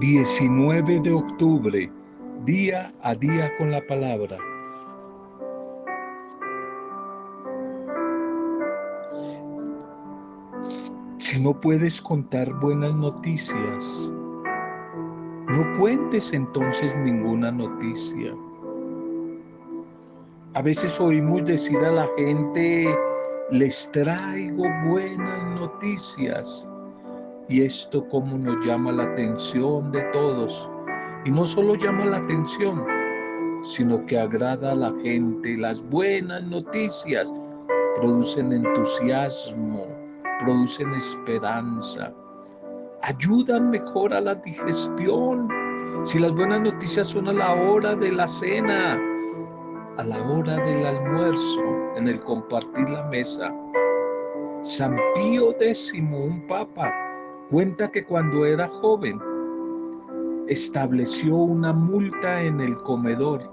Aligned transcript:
19 0.00 1.00
de 1.00 1.12
octubre, 1.12 1.90
día 2.44 2.92
a 3.02 3.14
día 3.14 3.50
con 3.58 3.70
la 3.70 3.80
palabra. 3.86 4.38
Si 11.18 11.40
no 11.40 11.52
puedes 11.60 12.00
contar 12.00 12.52
buenas 12.60 12.94
noticias, 12.94 14.12
no 15.48 15.78
cuentes 15.78 16.32
entonces 16.32 16.96
ninguna 16.96 17.50
noticia. 17.50 18.34
A 20.54 20.62
veces 20.62 20.98
oímos 21.00 21.44
decir 21.44 21.78
a 21.78 21.90
la 21.90 22.08
gente, 22.16 22.88
les 23.50 23.90
traigo 23.92 24.64
buenas 24.86 25.42
noticias. 25.58 26.68
Y 27.48 27.62
esto 27.62 28.06
como 28.08 28.36
nos 28.36 28.64
llama 28.66 28.92
la 28.92 29.04
atención 29.04 29.90
de 29.90 30.02
todos. 30.12 30.68
Y 31.24 31.30
no 31.30 31.46
solo 31.46 31.74
llama 31.74 32.04
la 32.04 32.18
atención, 32.18 32.84
sino 33.62 34.04
que 34.04 34.18
agrada 34.18 34.72
a 34.72 34.74
la 34.74 34.92
gente. 35.02 35.56
Las 35.56 35.82
buenas 35.82 36.42
noticias 36.42 37.32
producen 37.96 38.52
entusiasmo, 38.52 39.86
producen 40.40 40.92
esperanza, 40.92 42.12
ayudan 43.02 43.70
mejor 43.70 44.12
a 44.12 44.20
la 44.20 44.34
digestión. 44.34 45.48
Si 46.04 46.18
las 46.18 46.32
buenas 46.32 46.60
noticias 46.60 47.08
son 47.08 47.28
a 47.28 47.32
la 47.32 47.54
hora 47.54 47.96
de 47.96 48.12
la 48.12 48.28
cena, 48.28 49.00
a 49.98 50.04
la 50.04 50.22
hora 50.22 50.56
del 50.64 50.86
almuerzo, 50.86 51.60
en 51.96 52.06
el 52.06 52.20
compartir 52.20 52.88
la 52.88 53.02
mesa. 53.06 53.52
San 54.62 54.96
Pío 55.14 55.50
X, 55.58 55.92
un 55.92 56.46
papa, 56.46 56.94
cuenta 57.50 57.90
que 57.90 58.04
cuando 58.04 58.46
era 58.46 58.68
joven 58.68 59.20
estableció 60.46 61.34
una 61.34 61.72
multa 61.72 62.40
en 62.42 62.60
el 62.60 62.76
comedor 62.78 63.52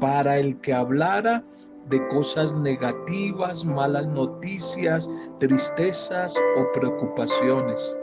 para 0.00 0.38
el 0.38 0.58
que 0.62 0.72
hablara 0.72 1.44
de 1.90 2.08
cosas 2.08 2.54
negativas, 2.54 3.62
malas 3.62 4.06
noticias, 4.08 5.08
tristezas 5.38 6.34
o 6.56 6.72
preocupaciones. 6.72 7.94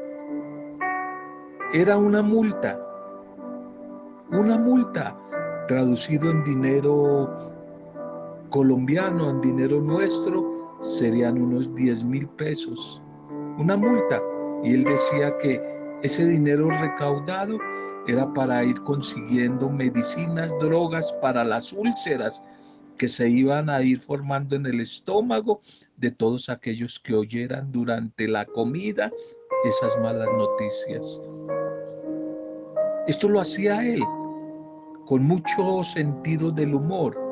Era 1.74 1.98
una 1.98 2.22
multa, 2.22 2.80
una 4.30 4.56
multa 4.60 5.18
traducido 5.68 6.30
en 6.30 6.44
dinero 6.44 7.51
colombiano, 8.52 9.32
en 9.32 9.42
dinero 9.42 9.82
nuestro, 9.82 10.78
serían 10.82 11.42
unos 11.42 11.74
10 11.74 12.04
mil 12.04 12.28
pesos, 12.30 13.02
una 13.58 13.76
multa. 13.76 14.22
Y 14.64 14.76
él 14.76 14.84
decía 14.84 15.36
que 15.40 15.60
ese 16.04 16.26
dinero 16.26 16.70
recaudado 16.70 17.58
era 18.08 18.32
para 18.34 18.64
ir 18.64 18.80
consiguiendo 18.84 19.70
medicinas, 19.70 20.54
drogas 20.60 21.12
para 21.14 21.44
las 21.44 21.74
úlceras 21.74 22.44
que 22.98 23.08
se 23.08 23.28
iban 23.28 23.70
a 23.70 23.82
ir 23.82 24.00
formando 24.00 24.56
en 24.56 24.68
el 24.68 24.80
estómago 24.80 25.62
de 25.98 26.12
todos 26.12 26.50
aquellos 26.50 27.00
que 27.00 27.16
oyeran 27.16 27.72
durante 27.72 28.28
la 28.28 28.46
comida 28.46 29.12
esas 29.66 29.98
malas 30.00 30.30
noticias. 30.38 31.20
Esto 33.08 33.30
lo 33.30 33.42
hacía 33.42 33.88
él 33.88 34.04
con 35.06 35.24
mucho 35.24 35.84
sentido 35.84 36.52
del 36.52 36.76
humor, 36.76 37.31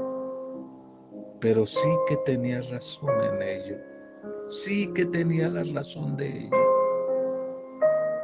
pero 1.42 1.66
sí 1.66 1.90
que 2.08 2.18
tenía 2.18 2.62
razón 2.62 3.10
en 3.24 3.42
ello, 3.42 3.78
sí 4.50 4.92
que 4.94 5.06
tenía 5.06 5.50
la 5.50 5.64
razón 5.64 6.18
de 6.18 6.28
ello. 6.28 6.58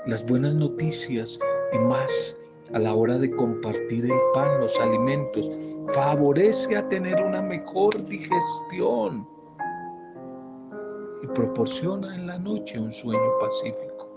Las 0.06 0.26
buenas 0.26 0.54
noticias 0.56 1.40
y 1.74 1.78
más 1.80 2.38
a 2.74 2.80
la 2.80 2.94
hora 2.94 3.18
de 3.18 3.30
compartir 3.32 4.06
el 4.06 4.20
pan, 4.34 4.60
los 4.60 4.78
alimentos, 4.80 5.50
favorece 5.94 6.76
a 6.76 6.88
tener 6.90 7.24
una 7.24 7.42
mejor 7.42 8.04
digestión 8.06 9.28
y 11.24 11.28
proporciona 11.28 12.16
en 12.16 12.28
la 12.28 12.40
noche 12.40 12.80
un 12.80 12.92
sueño 12.92 13.40
pacífico. 13.40 14.10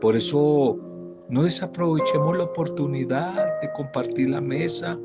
Por 0.00 0.16
eso 0.16 0.78
no 1.28 1.42
desaprovechemos 1.42 2.36
la 2.36 2.44
oportunidad 2.44 3.60
de 3.60 3.72
compartir 3.72 4.30
la 4.30 4.40
mesa 4.40 4.98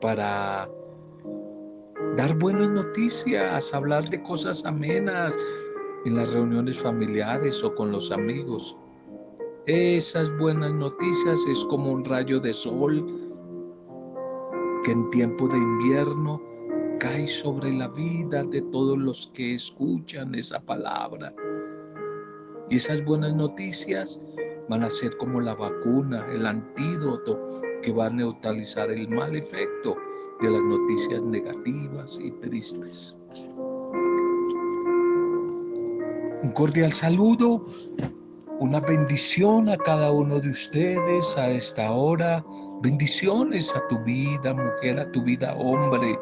para 0.00 0.68
dar 2.16 2.38
buenas 2.38 2.70
noticias, 2.70 3.72
hablar 3.72 4.08
de 4.08 4.22
cosas 4.22 4.64
amenas 4.64 5.36
en 6.04 6.16
las 6.16 6.32
reuniones 6.32 6.78
familiares 6.78 7.62
o 7.62 7.74
con 7.74 7.92
los 7.92 8.10
amigos. 8.10 8.76
Esas 9.66 10.30
buenas 10.38 10.72
noticias 10.72 11.40
es 11.50 11.64
como 11.64 11.90
un 11.92 12.04
rayo 12.04 12.38
de 12.38 12.52
sol 12.52 13.04
que 14.84 14.92
en 14.92 15.10
tiempo 15.10 15.48
de 15.48 15.56
invierno 15.56 16.40
cae 17.00 17.26
sobre 17.26 17.72
la 17.72 17.88
vida 17.88 18.44
de 18.44 18.62
todos 18.62 18.96
los 18.96 19.30
que 19.34 19.54
escuchan 19.54 20.34
esa 20.34 20.60
palabra. 20.60 21.34
Y 22.70 22.76
esas 22.76 23.04
buenas 23.04 23.34
noticias 23.34 24.20
van 24.68 24.84
a 24.84 24.90
ser 24.90 25.16
como 25.16 25.40
la 25.40 25.54
vacuna, 25.54 26.26
el 26.32 26.46
antídoto 26.46 27.60
que 27.82 27.92
va 27.92 28.06
a 28.06 28.10
neutralizar 28.10 28.90
el 28.90 29.08
mal 29.08 29.36
efecto 29.36 29.96
de 30.40 30.50
las 30.50 30.62
noticias 30.62 31.22
negativas 31.22 32.18
y 32.22 32.30
tristes. 32.32 33.16
Un 36.42 36.52
cordial 36.52 36.92
saludo, 36.92 37.66
una 38.60 38.80
bendición 38.80 39.68
a 39.68 39.76
cada 39.76 40.12
uno 40.12 40.38
de 40.38 40.50
ustedes 40.50 41.36
a 41.36 41.50
esta 41.50 41.90
hora. 41.92 42.44
Bendiciones 42.82 43.74
a 43.74 43.86
tu 43.88 43.98
vida, 44.04 44.54
mujer, 44.54 45.00
a 45.00 45.10
tu 45.12 45.22
vida, 45.22 45.54
hombre. 45.56 46.18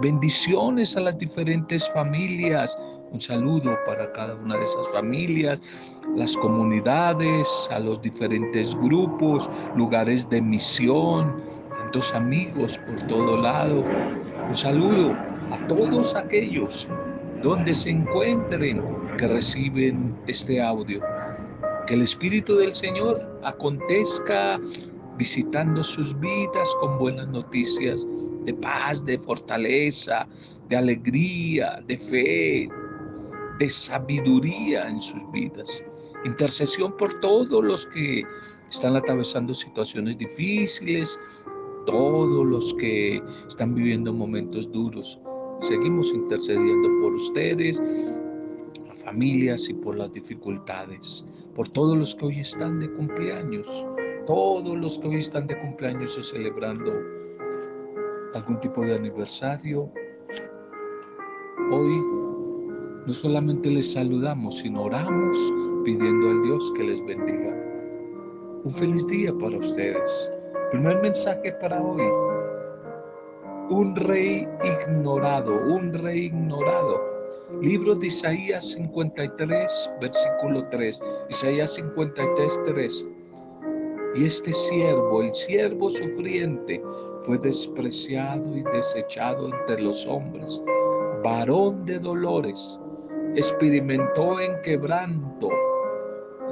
Bendiciones 0.00 0.96
a 0.96 1.00
las 1.00 1.18
diferentes 1.18 1.88
familias 1.92 2.76
un 3.12 3.20
saludo 3.20 3.78
para 3.86 4.12
cada 4.12 4.34
una 4.34 4.56
de 4.56 4.64
esas 4.64 4.88
familias, 4.88 5.62
las 6.16 6.36
comunidades, 6.36 7.48
a 7.70 7.78
los 7.78 8.02
diferentes 8.02 8.74
grupos, 8.74 9.48
lugares 9.76 10.28
de 10.28 10.42
misión, 10.42 11.40
tantos 11.78 12.12
amigos 12.12 12.78
por 12.78 13.00
todo 13.06 13.36
lado. 13.36 13.84
Un 14.48 14.56
saludo 14.56 15.12
a 15.52 15.66
todos 15.68 16.14
aquellos 16.14 16.88
donde 17.42 17.74
se 17.74 17.90
encuentren 17.90 18.82
que 19.16 19.28
reciben 19.28 20.14
este 20.26 20.60
audio. 20.60 21.00
Que 21.86 21.94
el 21.94 22.02
Espíritu 22.02 22.56
del 22.56 22.74
Señor 22.74 23.40
acontezca 23.44 24.60
visitando 25.16 25.82
sus 25.82 26.18
vidas 26.18 26.68
con 26.80 26.98
buenas 26.98 27.28
noticias 27.28 28.04
de 28.46 28.54
paz, 28.54 29.04
de 29.04 29.18
fortaleza, 29.18 30.26
de 30.68 30.76
alegría, 30.76 31.82
de 31.86 31.98
fe, 31.98 32.68
de 33.58 33.68
sabiduría 33.68 34.88
en 34.88 35.00
sus 35.00 35.20
vidas. 35.32 35.84
Intercesión 36.24 36.96
por 36.96 37.20
todos 37.20 37.62
los 37.62 37.86
que 37.86 38.22
están 38.70 38.96
atravesando 38.96 39.52
situaciones 39.52 40.16
difíciles, 40.18 41.18
todos 41.86 42.46
los 42.46 42.74
que 42.74 43.22
están 43.48 43.74
viviendo 43.74 44.12
momentos 44.12 44.70
duros. 44.72 45.20
Seguimos 45.60 46.12
intercediendo 46.12 46.88
por 47.00 47.14
ustedes, 47.14 47.80
las 48.86 49.02
familias 49.02 49.68
y 49.68 49.74
por 49.74 49.96
las 49.96 50.12
dificultades, 50.12 51.24
por 51.54 51.68
todos 51.68 51.96
los 51.96 52.14
que 52.14 52.26
hoy 52.26 52.40
están 52.40 52.80
de 52.80 52.90
cumpleaños, 52.92 53.86
todos 54.26 54.76
los 54.76 54.98
que 54.98 55.08
hoy 55.08 55.16
están 55.16 55.46
de 55.46 55.58
cumpleaños 55.60 56.18
o 56.18 56.22
celebrando 56.22 56.92
algún 58.36 58.60
tipo 58.60 58.82
de 58.82 58.94
aniversario. 58.94 59.90
Hoy 61.70 62.02
no 63.06 63.12
solamente 63.12 63.70
les 63.70 63.92
saludamos, 63.92 64.58
sino 64.58 64.82
oramos 64.84 65.36
pidiendo 65.84 66.30
al 66.30 66.42
Dios 66.42 66.72
que 66.76 66.84
les 66.84 67.04
bendiga. 67.04 67.54
Un 68.64 68.72
feliz 68.72 69.06
día 69.06 69.32
para 69.38 69.56
ustedes. 69.58 70.30
Primer 70.70 71.00
mensaje 71.00 71.52
para 71.60 71.82
hoy. 71.82 72.02
Un 73.70 73.96
rey 73.96 74.46
ignorado, 74.64 75.52
un 75.72 75.92
rey 75.92 76.26
ignorado. 76.26 77.00
Libro 77.62 77.94
de 77.94 78.08
Isaías 78.08 78.64
53, 78.72 79.90
versículo 80.00 80.68
3. 80.68 81.00
Isaías 81.30 81.74
53, 81.74 82.60
3. 82.66 83.06
Y 84.16 84.24
este 84.24 84.52
siervo, 84.52 85.22
el 85.22 85.34
siervo 85.34 85.90
sufriente, 85.90 86.82
fue 87.20 87.38
despreciado 87.38 88.56
y 88.56 88.62
desechado 88.62 89.48
entre 89.48 89.82
los 89.82 90.06
hombres, 90.06 90.62
varón 91.22 91.84
de 91.84 91.98
dolores 91.98 92.78
experimentó 93.36 94.40
en 94.40 94.60
quebranto, 94.62 95.50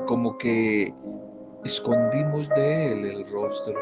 como 0.07 0.37
que 0.37 0.95
escondimos 1.65 2.49
de 2.51 2.93
él 2.93 3.05
el 3.07 3.27
rostro 3.29 3.75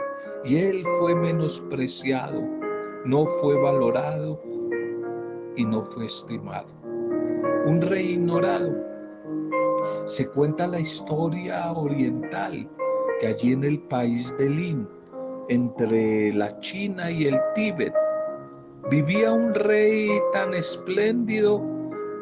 y 0.45 0.57
él 0.59 0.85
fue 1.01 1.15
menospreciado, 1.17 2.41
no 3.05 3.27
fue 3.27 3.61
valorado 3.61 4.41
y 5.57 5.65
no 5.65 5.83
fue 5.83 6.07
estimado. 6.07 6.69
un 7.67 7.81
rey 7.81 8.13
ignorado. 8.13 8.73
Se 10.07 10.27
cuenta 10.29 10.67
la 10.67 10.81
historia 10.81 11.73
oriental 11.73 12.69
allí 13.27 13.53
en 13.53 13.65
el 13.65 13.79
país 13.81 14.35
de 14.39 14.49
Lin, 14.51 14.89
entre 15.49 16.33
la 16.33 16.59
China 16.61 17.11
y 17.11 17.27
el 17.27 17.39
Tíbet, 17.55 17.95
vivía 18.91 19.33
un 19.33 19.55
rey 19.55 20.09
tan 20.33 20.55
espléndido 20.55 21.63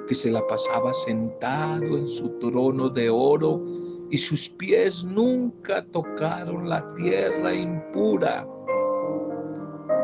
que 0.08 0.14
se 0.14 0.30
la 0.30 0.46
pasaba 0.46 0.92
sentado 0.92 1.84
en 1.84 2.06
su 2.06 2.28
trono 2.38 2.88
de 2.88 3.08
oro 3.08 3.62
y 4.10 4.18
sus 4.18 4.48
pies 4.48 5.04
nunca 5.04 5.84
tocaron 5.92 6.68
la 6.68 6.86
tierra 6.88 7.54
impura. 7.54 8.46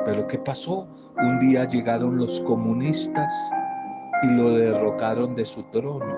Pero 0.04 0.26
¿qué 0.28 0.38
pasó? 0.38 0.86
Un 1.20 1.40
día 1.40 1.66
llegaron 1.68 2.16
los 2.16 2.40
comunistas 2.42 3.32
y 4.22 4.28
lo 4.28 4.52
derrocaron 4.52 5.34
de 5.34 5.44
su 5.44 5.62
trono. 5.64 6.14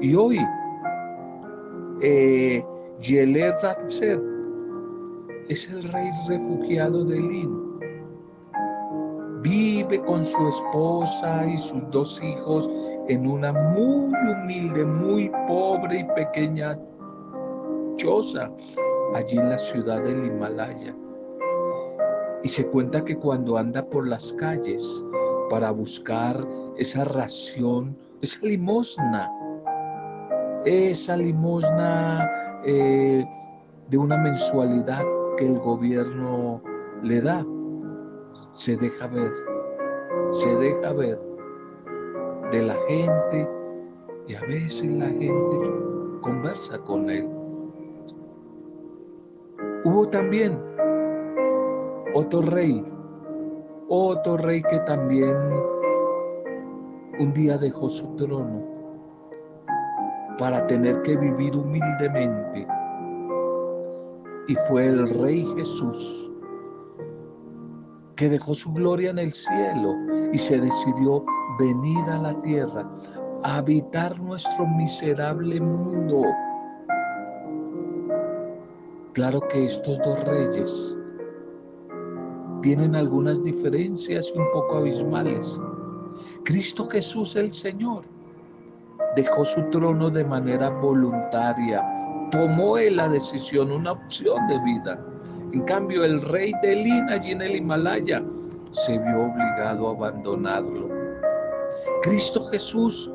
Y 0.00 0.14
hoy, 0.14 0.40
eh, 2.00 2.64
Yelé 3.00 3.54
es 5.48 5.70
el 5.70 5.84
rey 5.84 6.10
refugiado 6.26 7.04
de 7.04 7.20
Lin. 7.20 7.78
Vive 9.40 10.02
con 10.02 10.26
su 10.26 10.48
esposa 10.48 11.46
y 11.46 11.56
sus 11.58 11.88
dos 11.90 12.20
hijos 12.20 12.68
en 13.08 13.24
una 13.24 13.52
muy 13.52 14.12
humilde, 14.12 14.84
muy 14.84 15.30
pobre 15.46 16.00
y 16.00 16.04
pequeña 16.16 16.76
choza 17.98 18.50
allí 19.14 19.38
en 19.38 19.50
la 19.50 19.58
ciudad 19.58 20.02
del 20.02 20.26
Himalaya. 20.26 20.92
Y 22.42 22.48
se 22.48 22.66
cuenta 22.66 23.04
que 23.04 23.16
cuando 23.16 23.58
anda 23.58 23.84
por 23.84 24.08
las 24.08 24.32
calles 24.32 25.04
para 25.50 25.70
buscar 25.70 26.36
esa 26.76 27.04
ración, 27.04 27.96
esa 28.22 28.44
limosna, 28.44 29.30
esa 30.64 31.16
limosna 31.16 32.28
eh, 32.64 33.24
de 33.88 33.98
una 33.98 34.16
mensualidad 34.16 35.04
que 35.36 35.46
el 35.46 35.58
gobierno 35.58 36.60
le 37.02 37.20
da, 37.20 37.46
se 38.54 38.76
deja 38.76 39.06
ver, 39.06 39.32
se 40.32 40.54
deja 40.56 40.92
ver 40.92 41.20
de 42.50 42.62
la 42.62 42.74
gente 42.88 43.48
y 44.26 44.34
a 44.34 44.40
veces 44.42 44.90
la 44.90 45.06
gente 45.06 45.58
conversa 46.20 46.78
con 46.78 47.08
él. 47.08 47.28
Hubo 49.84 50.08
también 50.08 50.58
otro 52.14 52.42
rey, 52.42 52.84
otro 53.88 54.36
rey 54.36 54.62
que 54.62 54.80
también 54.80 55.36
un 57.20 57.32
día 57.32 57.56
dejó 57.58 57.88
su 57.88 58.06
trono 58.16 58.77
para 60.38 60.66
tener 60.68 61.02
que 61.02 61.16
vivir 61.16 61.56
humildemente. 61.56 62.66
Y 64.46 64.54
fue 64.68 64.86
el 64.86 65.08
rey 65.20 65.44
Jesús 65.56 66.30
que 68.16 68.28
dejó 68.28 68.54
su 68.54 68.72
gloria 68.72 69.10
en 69.10 69.18
el 69.18 69.32
cielo 69.32 69.94
y 70.32 70.38
se 70.38 70.58
decidió 70.58 71.24
venir 71.58 72.10
a 72.10 72.18
la 72.18 72.40
tierra, 72.40 72.88
a 73.44 73.58
habitar 73.58 74.18
nuestro 74.20 74.66
miserable 74.66 75.60
mundo. 75.60 76.22
Claro 79.12 79.40
que 79.48 79.66
estos 79.66 79.98
dos 79.98 80.24
reyes 80.24 80.96
tienen 82.62 82.96
algunas 82.96 83.42
diferencias 83.42 84.32
un 84.32 84.44
poco 84.52 84.78
abismales. 84.78 85.60
Cristo 86.44 86.88
Jesús 86.88 87.36
el 87.36 87.52
Señor 87.52 88.04
dejó 89.22 89.44
su 89.44 89.62
trono 89.70 90.10
de 90.10 90.24
manera 90.24 90.70
voluntaria, 90.70 91.84
tomó 92.30 92.78
él 92.78 92.96
la 92.96 93.08
decisión, 93.08 93.72
una 93.72 93.92
opción 93.92 94.46
de 94.48 94.58
vida 94.60 94.98
en 95.52 95.62
cambio, 95.62 96.04
el 96.04 96.20
rey 96.20 96.52
de 96.62 96.76
Lina, 96.76 97.14
allí 97.14 97.32
en 97.32 97.40
el 97.40 97.56
Himalaya, 97.56 98.22
se 98.72 98.98
vio 98.98 99.22
obligado 99.22 99.88
a 99.88 99.92
abandonarlo. 99.92 100.90
Cristo 102.02 102.46
Jesús 102.50 103.10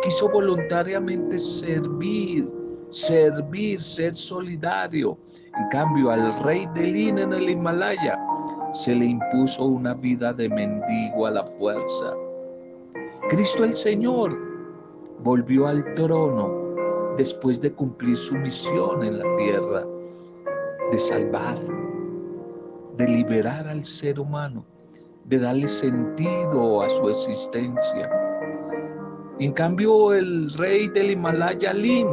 quiso 0.00 0.28
voluntariamente 0.28 1.36
servir, 1.36 2.48
servir, 2.90 3.80
ser 3.80 4.14
solidario. 4.14 5.18
En 5.58 5.68
cambio, 5.70 6.12
al 6.12 6.44
rey 6.44 6.64
de 6.74 6.84
Lina 6.84 7.22
en 7.22 7.32
el 7.32 7.50
Himalaya 7.50 8.20
se 8.72 8.94
le 8.94 9.06
impuso 9.06 9.64
una 9.64 9.94
vida 9.94 10.32
de 10.32 10.48
mendigo 10.48 11.26
a 11.26 11.32
la 11.32 11.44
fuerza. 11.44 12.14
Cristo 13.30 13.64
el 13.64 13.74
Señor 13.74 14.38
volvió 15.22 15.66
al 15.66 15.94
trono 15.94 17.14
después 17.16 17.60
de 17.60 17.72
cumplir 17.72 18.16
su 18.16 18.34
misión 18.34 19.04
en 19.04 19.18
la 19.18 19.36
tierra 19.36 19.84
de 20.90 20.98
salvar, 20.98 21.58
de 22.96 23.08
liberar 23.08 23.66
al 23.66 23.84
ser 23.84 24.20
humano, 24.20 24.64
de 25.24 25.38
darle 25.38 25.68
sentido 25.68 26.82
a 26.82 26.90
su 26.90 27.08
existencia. 27.08 28.10
En 29.38 29.52
cambio, 29.52 30.12
el 30.12 30.52
rey 30.54 30.88
del 30.88 31.12
Himalaya, 31.12 31.72
Lin, 31.72 32.08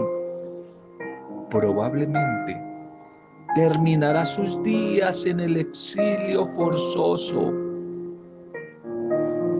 probablemente 1.50 2.60
terminará 3.56 4.26
sus 4.26 4.62
días 4.64 5.26
en 5.26 5.40
el 5.42 5.58
exilio 5.58 6.48
forzoso. 6.48 7.54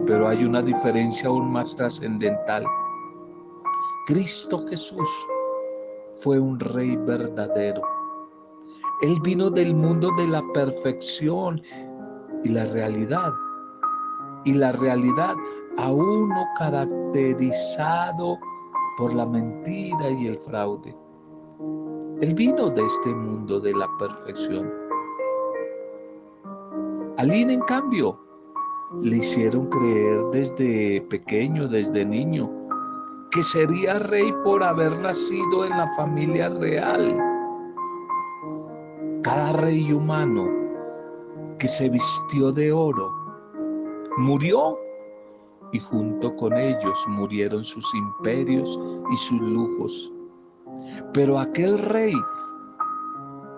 Pero 0.06 0.28
hay 0.28 0.44
una 0.44 0.62
diferencia 0.62 1.28
aún 1.28 1.52
más 1.52 1.76
trascendental. 1.76 2.64
Cristo 4.06 4.66
Jesús 4.68 5.08
fue 6.16 6.38
un 6.38 6.58
rey 6.58 6.96
verdadero 6.96 7.82
él 9.02 9.18
vino 9.20 9.50
del 9.50 9.74
mundo 9.74 10.12
de 10.16 10.28
la 10.28 10.44
perfección 10.54 11.60
y 12.44 12.50
la 12.50 12.66
realidad. 12.66 13.32
Y 14.44 14.52
la 14.52 14.70
realidad 14.70 15.34
aún 15.76 16.28
no 16.28 16.44
caracterizado 16.56 18.38
por 18.96 19.12
la 19.12 19.26
mentira 19.26 20.08
y 20.08 20.28
el 20.28 20.38
fraude. 20.38 20.94
Él 22.20 22.32
vino 22.34 22.70
de 22.70 22.86
este 22.86 23.12
mundo 23.12 23.58
de 23.58 23.74
la 23.74 23.88
perfección. 23.98 24.72
Alín, 27.18 27.50
en 27.50 27.60
cambio, 27.62 28.16
le 29.00 29.16
hicieron 29.16 29.66
creer 29.66 30.20
desde 30.30 31.00
pequeño, 31.10 31.66
desde 31.66 32.04
niño, 32.04 32.48
que 33.32 33.42
sería 33.42 33.98
rey 33.98 34.32
por 34.44 34.62
haber 34.62 34.98
nacido 34.98 35.64
en 35.64 35.70
la 35.70 35.88
familia 35.96 36.48
real 36.50 37.16
cada 39.22 39.52
rey 39.52 39.92
humano 39.92 40.48
que 41.58 41.68
se 41.68 41.88
vistió 41.88 42.50
de 42.50 42.72
oro 42.72 43.12
murió 44.18 44.78
y 45.72 45.78
junto 45.78 46.34
con 46.36 46.56
ellos 46.56 47.04
murieron 47.08 47.64
sus 47.64 47.86
imperios 47.94 48.78
y 49.12 49.16
sus 49.16 49.40
lujos. 49.40 50.12
Pero 51.14 51.38
aquel 51.38 51.78
rey 51.78 52.14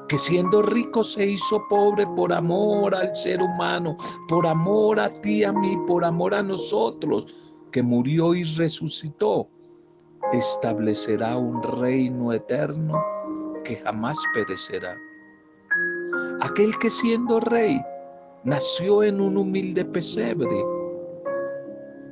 que 0.09 0.19
siendo 0.19 0.63
rico 0.63 1.03
se 1.03 1.27
hizo 1.27 1.67
pobre 1.69 2.07
por 2.15 2.33
amor 2.33 2.95
al 2.95 3.17
ser 3.17 3.43
humano, 3.43 3.97
por 4.29 4.47
amor 4.47 5.01
a 5.01 5.09
ti, 5.09 5.43
a 5.43 5.53
mí, 5.53 5.77
por 5.87 6.05
amor 6.05 6.35
a 6.35 6.43
nosotros, 6.43 7.27
que 7.73 7.83
murió 7.83 8.35
y 8.35 8.45
resucitó, 8.45 9.49
establecerá 10.33 11.37
un 11.37 11.63
reino 11.81 12.33
eterno 12.33 13.03
que 13.65 13.77
jamás 13.77 14.19
perecerá. 14.35 14.97
Aquel 16.41 16.77
que 16.79 16.91
siendo 16.91 17.41
rey 17.41 17.81
nació 18.45 19.03
en 19.03 19.21
un 19.21 19.37
humilde 19.37 19.85
pesebre. 19.85 20.65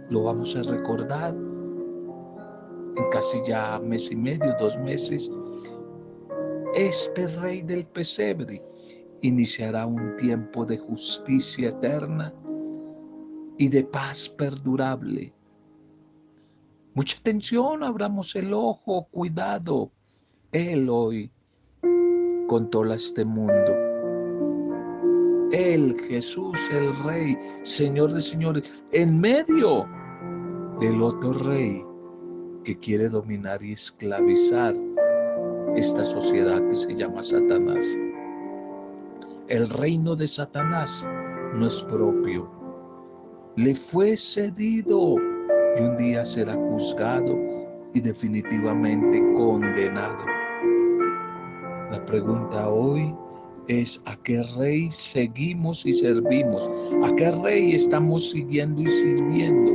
Lo 0.08 0.24
vamos 0.24 0.56
a 0.56 0.62
recordar 0.62 1.34
en 1.34 3.10
casi 3.10 3.42
ya 3.46 3.78
mes 3.78 4.10
y 4.10 4.16
medio, 4.16 4.54
dos 4.58 4.78
meses. 4.78 5.30
Este 6.74 7.26
rey 7.26 7.62
del 7.62 7.84
pesebre 7.86 8.62
iniciará 9.20 9.86
un 9.86 10.16
tiempo 10.16 10.64
de 10.64 10.78
justicia 10.78 11.68
eterna 11.68 12.32
y 13.58 13.68
de 13.68 13.84
paz 13.84 14.28
perdurable. 14.28 15.32
Mucha 16.94 17.16
atención, 17.18 17.82
abramos 17.82 18.36
el 18.36 18.52
ojo, 18.52 19.08
cuidado. 19.10 19.90
Él 20.52 20.90
hoy 20.90 21.30
controla 22.48 22.96
este 22.96 23.24
mundo. 23.24 23.72
Él, 25.52 25.96
Jesús, 26.06 26.58
el 26.70 26.94
Rey, 27.02 27.38
Señor 27.62 28.12
de 28.12 28.20
señores, 28.20 28.84
en 28.92 29.18
medio 29.18 29.88
del 30.80 31.02
otro 31.02 31.32
rey 31.32 31.82
que 32.64 32.78
quiere 32.78 33.08
dominar 33.08 33.62
y 33.62 33.72
esclavizar 33.72 34.74
esta 35.74 36.04
sociedad 36.04 36.60
que 36.68 36.74
se 36.74 36.94
llama 36.94 37.22
Satanás. 37.22 37.86
El 39.48 39.68
reino 39.70 40.14
de 40.14 40.28
Satanás 40.28 41.08
no 41.54 41.66
es 41.66 41.82
propio. 41.84 42.50
Le 43.56 43.74
fue 43.74 44.16
cedido 44.16 45.16
y 45.76 45.82
un 45.82 45.96
día 45.96 46.24
será 46.24 46.54
juzgado 46.54 47.38
y 47.94 48.00
definitivamente 48.00 49.20
condenado. 49.34 50.24
La 51.90 52.04
pregunta 52.06 52.68
hoy 52.68 53.14
es 53.68 54.00
a 54.06 54.16
qué 54.24 54.42
rey 54.58 54.90
seguimos 54.90 55.84
y 55.86 55.92
servimos, 55.92 56.68
a 57.04 57.14
qué 57.16 57.30
rey 57.30 57.74
estamos 57.74 58.30
siguiendo 58.30 58.82
y 58.82 58.86
sirviendo, 58.86 59.72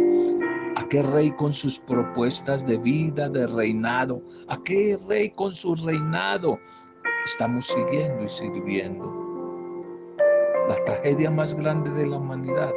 a 0.75 0.87
qué 0.89 1.01
rey 1.01 1.31
con 1.31 1.53
sus 1.53 1.79
propuestas 1.79 2.65
de 2.65 2.77
vida, 2.77 3.29
de 3.29 3.47
reinado, 3.47 4.21
a 4.47 4.61
qué 4.63 4.97
rey 5.07 5.29
con 5.31 5.53
su 5.53 5.75
reinado 5.75 6.59
estamos 7.25 7.67
siguiendo 7.67 8.23
y 8.23 8.29
sirviendo. 8.29 9.25
La 10.67 10.83
tragedia 10.85 11.31
más 11.31 11.53
grande 11.53 11.89
de 11.91 12.07
la 12.07 12.17
humanidad 12.17 12.71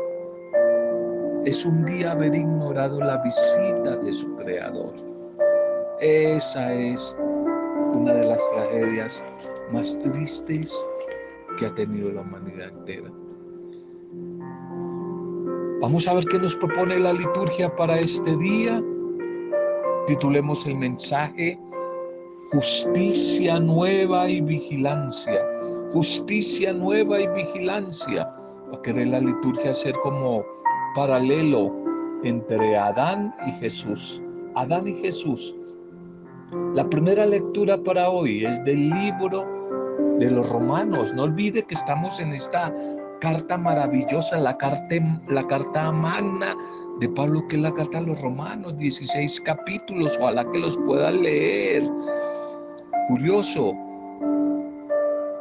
es 1.44 1.64
un 1.64 1.84
día 1.84 2.12
haber 2.12 2.34
ignorado 2.34 3.00
la 3.00 3.16
visita 3.18 3.96
de 3.96 4.12
su 4.12 4.34
creador. 4.36 4.94
Esa 6.00 6.72
es 6.74 7.16
una 7.94 8.14
de 8.14 8.26
las 8.26 8.40
tragedias 8.50 9.24
más 9.72 9.98
tristes 10.00 10.74
que 11.58 11.66
ha 11.66 11.74
tenido 11.74 12.12
la 12.12 12.20
humanidad 12.20 12.68
entera. 12.68 13.10
Vamos 15.80 16.06
a 16.06 16.14
ver 16.14 16.24
qué 16.26 16.38
nos 16.38 16.54
propone 16.56 16.98
la 16.98 17.14
liturgia 17.14 17.74
para 17.74 17.98
este 17.98 18.36
día. 18.36 18.82
Titulemos 20.06 20.66
el 20.66 20.76
mensaje 20.76 21.58
Justicia 22.52 23.60
nueva 23.60 24.28
y 24.28 24.40
vigilancia. 24.40 25.46
Justicia 25.92 26.72
nueva 26.72 27.20
y 27.20 27.28
vigilancia. 27.28 28.24
Va 28.72 28.76
a 28.76 28.82
querer 28.82 29.06
la 29.06 29.20
liturgia 29.20 29.72
ser 29.72 29.94
como 30.02 30.44
paralelo 30.94 31.72
entre 32.24 32.76
Adán 32.76 33.34
y 33.46 33.52
Jesús. 33.52 34.22
Adán 34.54 34.88
y 34.88 34.94
Jesús. 34.94 35.54
La 36.74 36.88
primera 36.88 37.26
lectura 37.26 37.78
para 37.78 38.10
hoy 38.10 38.44
es 38.44 38.64
del 38.64 38.90
libro 38.90 39.46
de 40.18 40.30
los 40.30 40.48
romanos. 40.48 41.12
No 41.14 41.24
olvide 41.24 41.62
que 41.62 41.74
estamos 41.74 42.18
en 42.20 42.32
esta 42.32 42.74
carta 43.20 43.56
maravillosa, 43.56 44.38
la 44.38 44.56
carta, 44.56 44.96
la 45.28 45.46
carta 45.46 45.92
magna 45.92 46.56
de 46.98 47.08
Pablo, 47.10 47.46
que 47.48 47.56
es 47.56 47.62
la 47.62 47.72
carta 47.72 47.98
a 47.98 48.02
los 48.02 48.20
romanos, 48.20 48.76
16 48.76 49.40
capítulos, 49.42 50.16
ojalá 50.20 50.50
que 50.50 50.58
los 50.58 50.76
pueda 50.78 51.10
leer. 51.10 51.88
Curioso, 53.08 53.74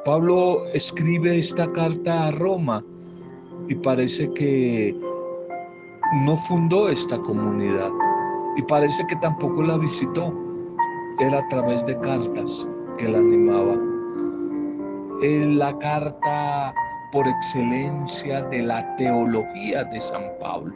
Pablo 0.05 0.65
escribe 0.73 1.39
esta 1.39 1.71
carta 1.71 2.27
a 2.27 2.31
Roma 2.31 2.83
y 3.67 3.75
parece 3.75 4.31
que 4.33 4.95
no 6.13 6.35
fundó 6.37 6.89
esta 6.89 7.19
comunidad 7.19 7.91
y 8.55 8.63
parece 8.63 9.05
que 9.07 9.15
tampoco 9.17 9.61
la 9.61 9.77
visitó. 9.77 10.33
Era 11.19 11.39
a 11.39 11.47
través 11.49 11.85
de 11.85 11.99
cartas 11.99 12.67
que 12.97 13.07
la 13.07 13.19
animaba. 13.19 13.75
Es 15.21 15.47
la 15.47 15.77
carta 15.79 16.73
por 17.11 17.27
excelencia 17.27 18.41
de 18.43 18.63
la 18.63 18.95
teología 18.95 19.83
de 19.83 19.99
San 19.99 20.23
Pablo. 20.39 20.73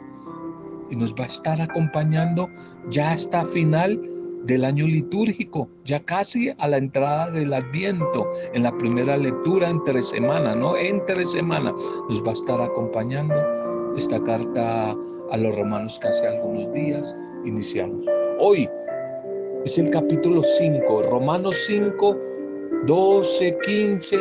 Y 0.90 0.96
nos 0.96 1.14
va 1.14 1.24
a 1.24 1.28
estar 1.28 1.60
acompañando 1.60 2.48
ya 2.90 3.12
hasta 3.12 3.44
final 3.46 4.00
del 4.44 4.64
año 4.64 4.86
litúrgico, 4.86 5.68
ya 5.84 6.00
casi 6.04 6.54
a 6.58 6.68
la 6.68 6.76
entrada 6.76 7.30
del 7.30 7.54
Adviento, 7.54 8.30
en 8.52 8.62
la 8.62 8.76
primera 8.76 9.16
lectura 9.16 9.70
entre 9.70 10.02
semana, 10.02 10.54
¿no? 10.54 10.76
Entre 10.76 11.24
semana 11.24 11.72
nos 12.10 12.22
va 12.22 12.30
a 12.30 12.34
estar 12.34 12.60
acompañando 12.60 13.63
esta 13.96 14.22
carta 14.22 14.96
a 15.30 15.36
los 15.36 15.56
romanos 15.56 15.98
casi 16.00 16.24
algunos 16.24 16.72
días. 16.72 17.16
Iniciamos. 17.44 18.06
Hoy 18.40 18.68
es 19.64 19.78
el 19.78 19.90
capítulo 19.90 20.42
5, 20.42 21.02
Romanos 21.10 21.56
5, 21.66 22.16
12, 22.86 23.58
15 23.64 24.18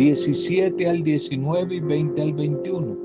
17 0.00 0.88
al 0.88 1.02
19 1.02 1.74
y 1.74 1.80
20 1.80 2.22
al 2.22 2.32
21. 2.32 2.96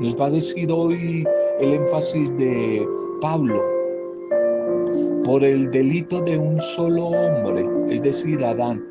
Nos 0.00 0.20
va 0.20 0.26
a 0.26 0.30
decir 0.30 0.70
hoy 0.70 1.24
el 1.60 1.72
énfasis 1.72 2.36
de 2.36 2.86
Pablo 3.22 3.62
por 5.24 5.42
el 5.42 5.70
delito 5.70 6.20
de 6.20 6.36
un 6.36 6.60
solo 6.60 7.06
hombre, 7.06 7.66
es 7.88 8.02
decir, 8.02 8.44
Adán, 8.44 8.84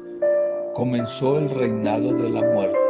comenzó 0.74 1.38
el 1.38 1.50
reinado 1.51 2.13
de 2.13 2.30
la 2.32 2.42
muerte. 2.54 2.85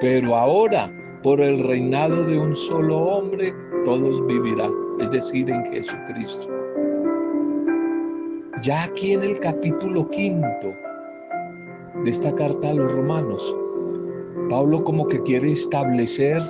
Pero 0.00 0.34
ahora, 0.34 0.90
por 1.22 1.42
el 1.42 1.62
reinado 1.68 2.24
de 2.24 2.38
un 2.38 2.56
solo 2.56 2.96
hombre, 2.96 3.52
todos 3.84 4.26
vivirán, 4.26 4.72
es 4.98 5.10
decir, 5.10 5.50
en 5.50 5.62
Jesucristo. 5.66 6.48
Ya 8.62 8.84
aquí 8.84 9.12
en 9.12 9.22
el 9.22 9.38
capítulo 9.40 10.08
quinto 10.08 10.72
de 12.02 12.10
esta 12.10 12.34
carta 12.34 12.70
a 12.70 12.74
los 12.74 12.90
romanos, 12.92 13.54
Pablo 14.48 14.82
como 14.84 15.06
que 15.06 15.22
quiere 15.22 15.52
establecer 15.52 16.40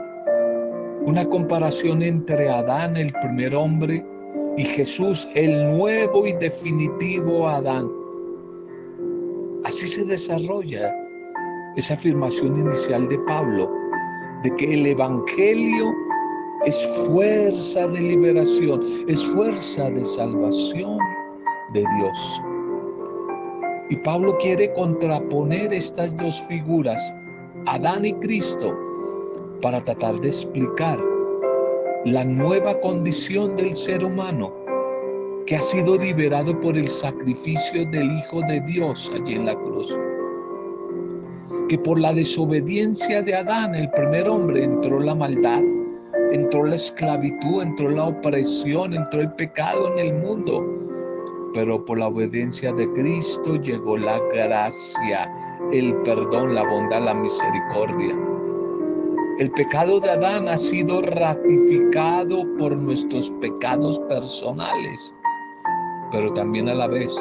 una 1.05 1.25
comparación 1.25 2.03
entre 2.03 2.49
Adán, 2.49 2.97
el 2.97 3.13
primer 3.15 3.57
hombre, 3.57 4.05
y 4.57 4.63
Jesús, 4.63 5.29
el 5.35 5.77
nuevo 5.77 6.25
y 6.25 6.33
definitivo 6.35 7.49
Adán. 7.49 7.89
Así 9.65 9.89
se 9.89 10.05
desarrolla 10.05 10.95
esa 11.77 11.95
afirmación 11.95 12.59
inicial 12.61 13.09
de 13.09 13.19
Pablo, 13.21 13.71
de 14.43 14.55
que 14.57 14.75
el 14.75 14.87
Evangelio 14.87 15.93
es 16.67 16.93
fuerza 17.07 17.87
de 17.89 18.01
liberación, 18.01 18.83
es 19.09 19.25
fuerza 19.27 19.91
de 19.91 20.05
salvación 20.05 20.99
de 21.73 21.81
Dios. 21.81 22.43
Y 23.89 23.97
Pablo 23.97 24.37
quiere 24.39 24.73
contraponer 24.75 25.73
estas 25.73 26.17
dos 26.17 26.41
figuras, 26.49 27.15
Adán 27.67 28.05
y 28.05 28.13
Cristo, 28.15 28.77
para 29.63 29.83
tratar 29.85 30.21
de 30.21 30.29
explicar 30.29 30.99
la 32.05 32.25
nueva 32.25 32.79
condición 32.81 33.57
del 33.57 33.77
ser 33.77 34.05
humano 34.05 34.53
que 35.47 35.57
ha 35.57 35.63
sido 35.63 35.97
liberado 35.97 36.59
por 36.61 36.77
el 36.77 36.89
sacrificio 36.89 37.85
del 37.91 38.11
Hijo 38.11 38.41
de 38.43 38.61
Dios 38.61 39.11
allí 39.15 39.35
en 39.35 39.47
la 39.47 39.55
cruz. 39.55 39.95
Que 41.71 41.79
por 41.79 41.99
la 41.99 42.13
desobediencia 42.13 43.23
de 43.23 43.35
Adán, 43.35 43.75
el 43.75 43.89
primer 43.93 44.29
hombre, 44.29 44.65
entró 44.65 45.01
la 45.01 45.15
maldad, 45.15 45.63
entró 46.33 46.65
la 46.65 46.75
esclavitud, 46.75 47.63
entró 47.63 47.89
la 47.89 48.09
opresión, 48.09 48.93
entró 48.93 49.23
el 49.23 49.33
pecado 49.33 49.91
en 49.93 49.99
el 50.07 50.13
mundo 50.15 50.81
pero 51.53 51.85
por 51.85 51.99
la 51.99 52.09
obediencia 52.09 52.73
de 52.73 52.89
Cristo 52.93 53.57
llegó 53.57 53.97
la 53.97 54.19
gracia, 54.33 55.31
el 55.73 55.95
perdón, 56.03 56.55
la 56.55 56.63
bondad, 56.63 57.05
la 57.05 57.15
misericordia. 57.15 58.17
El 59.39 59.51
pecado 59.53 60.01
de 60.01 60.11
Adán 60.11 60.49
ha 60.49 60.59
sido 60.59 61.01
ratificado 61.03 62.45
por 62.59 62.77
nuestros 62.77 63.31
pecados 63.41 63.99
personales, 64.01 65.15
pero 66.13 66.33
también 66.35 66.69
a 66.69 66.75
la 66.75 66.87
vez 66.87 67.13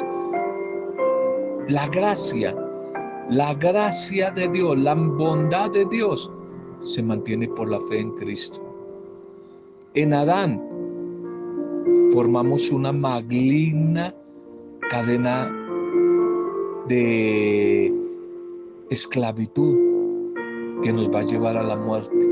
la 1.68 1.88
gracia, 1.88 2.54
la 3.30 3.54
gracia 3.54 4.32
de 4.32 4.48
Dios, 4.48 4.76
la 4.76 4.94
bondad 4.94 5.70
de 5.70 5.84
Dios 5.84 6.30
se 6.82 7.00
mantiene 7.00 7.46
por 7.46 7.70
la 7.70 7.80
fe 7.82 8.00
en 8.00 8.10
Cristo. 8.16 8.60
En 9.94 10.12
Adán 10.12 10.60
formamos 12.12 12.70
una 12.70 12.92
maligna 12.92 14.12
cadena 14.90 15.48
de 16.88 17.94
esclavitud 18.90 19.76
que 20.82 20.92
nos 20.92 21.08
va 21.08 21.20
a 21.20 21.24
llevar 21.24 21.56
a 21.56 21.62
la 21.62 21.76
muerte. 21.76 22.28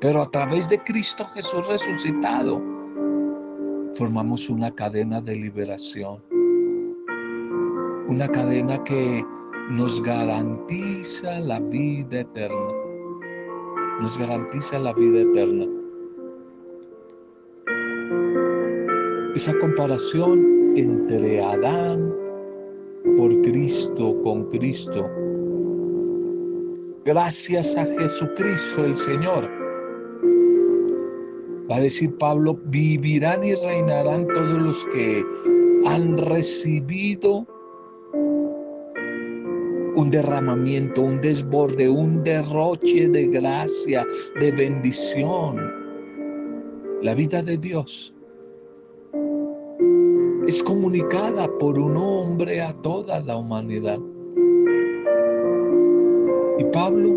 Pero 0.00 0.22
a 0.22 0.30
través 0.30 0.68
de 0.68 0.78
Cristo 0.84 1.24
Jesús 1.34 1.66
resucitado, 1.66 2.62
formamos 3.94 4.48
una 4.48 4.70
cadena 4.72 5.20
de 5.20 5.34
liberación. 5.34 6.22
Una 8.08 8.28
cadena 8.28 8.84
que 8.84 9.24
nos 9.70 10.00
garantiza 10.02 11.40
la 11.40 11.58
vida 11.58 12.20
eterna. 12.20 12.72
Nos 14.00 14.16
garantiza 14.18 14.78
la 14.78 14.92
vida 14.92 15.22
eterna. 15.22 15.66
Esa 19.34 19.58
comparación 19.58 20.74
entre 20.76 21.42
Adán 21.42 22.14
por 23.16 23.40
Cristo, 23.42 24.16
con 24.22 24.44
Cristo. 24.50 25.08
Gracias 27.04 27.76
a 27.76 27.84
Jesucristo 27.84 28.84
el 28.84 28.96
Señor. 28.96 29.50
Va 31.70 31.76
a 31.76 31.80
decir 31.80 32.16
Pablo, 32.18 32.58
vivirán 32.66 33.42
y 33.42 33.54
reinarán 33.54 34.28
todos 34.28 34.62
los 34.62 34.84
que 34.86 35.24
han 35.84 36.16
recibido 36.18 37.46
un 39.96 40.10
derramamiento, 40.10 41.02
un 41.02 41.20
desborde, 41.20 41.88
un 41.88 42.22
derroche 42.22 43.08
de 43.08 43.28
gracia, 43.28 44.06
de 44.38 44.52
bendición. 44.52 45.56
La 47.02 47.14
vida 47.14 47.42
de 47.42 47.56
Dios 47.56 48.14
es 50.46 50.62
comunicada 50.62 51.48
por 51.58 51.78
un 51.78 51.96
hombre 51.96 52.60
a 52.60 52.74
toda 52.82 53.20
la 53.20 53.36
humanidad. 53.36 53.98
Y 56.58 56.64
Pablo 56.72 57.16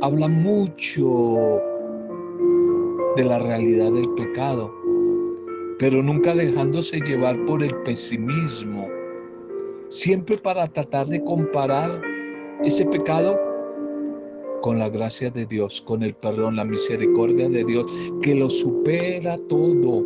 habla 0.00 0.28
mucho 0.28 1.60
de 3.16 3.24
la 3.24 3.40
realidad 3.40 3.92
del 3.92 4.08
pecado, 4.14 4.72
pero 5.78 6.02
nunca 6.02 6.34
dejándose 6.34 7.00
llevar 7.00 7.36
por 7.46 7.62
el 7.62 7.74
pesimismo, 7.84 8.88
siempre 9.92 10.38
para 10.38 10.66
tratar 10.68 11.06
de 11.06 11.22
comparar 11.22 12.00
ese 12.64 12.86
pecado 12.86 13.38
con 14.62 14.78
la 14.78 14.88
gracia 14.88 15.30
de 15.30 15.44
Dios, 15.44 15.82
con 15.82 16.02
el 16.02 16.14
perdón, 16.14 16.56
la 16.56 16.64
misericordia 16.64 17.48
de 17.48 17.62
Dios, 17.64 17.84
que 18.22 18.34
lo 18.34 18.48
supera 18.48 19.36
todo. 19.48 20.02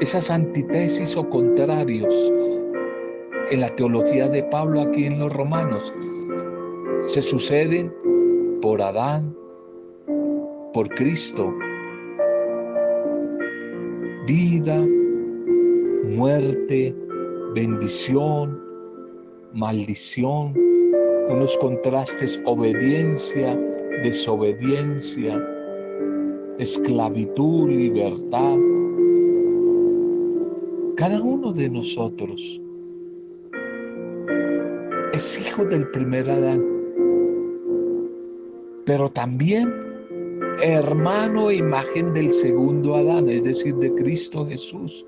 Esas 0.00 0.30
antítesis 0.30 1.16
o 1.16 1.26
contrarios 1.30 2.32
en 3.50 3.60
la 3.60 3.74
teología 3.76 4.28
de 4.28 4.42
Pablo 4.44 4.82
aquí 4.82 5.06
en 5.06 5.18
los 5.18 5.32
romanos 5.32 5.94
se 7.06 7.22
suceden 7.22 7.90
por 8.60 8.82
Adán, 8.82 9.34
por 10.74 10.88
Cristo. 10.90 11.54
Vida, 14.26 14.84
muerte, 16.04 16.94
bendición, 17.54 18.60
maldición, 19.52 20.54
unos 21.28 21.56
contrastes, 21.58 22.40
obediencia, 22.44 23.58
desobediencia, 24.02 25.42
esclavitud, 26.58 27.68
libertad. 27.68 28.56
Cada 30.96 31.20
uno 31.20 31.52
de 31.52 31.68
nosotros 31.68 32.60
es 35.12 35.38
hijo 35.38 35.64
del 35.64 35.88
primer 35.90 36.30
Adán, 36.30 36.64
pero 38.84 39.08
también 39.08 39.72
hermano 40.62 41.50
e 41.50 41.56
imagen 41.56 42.12
del 42.14 42.32
segundo 42.32 42.94
Adán, 42.96 43.28
es 43.28 43.44
decir, 43.44 43.74
de 43.76 43.92
Cristo 43.94 44.46
Jesús. 44.46 45.04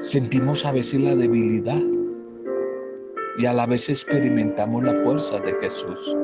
Sentimos 0.00 0.64
a 0.64 0.70
veces 0.70 1.00
la 1.00 1.16
debilidad 1.16 1.82
y 3.36 3.46
a 3.46 3.52
la 3.52 3.66
vez 3.66 3.88
experimentamos 3.88 4.84
la 4.84 4.94
fuerza 5.02 5.40
de 5.40 5.52
Jesús. 5.54 6.16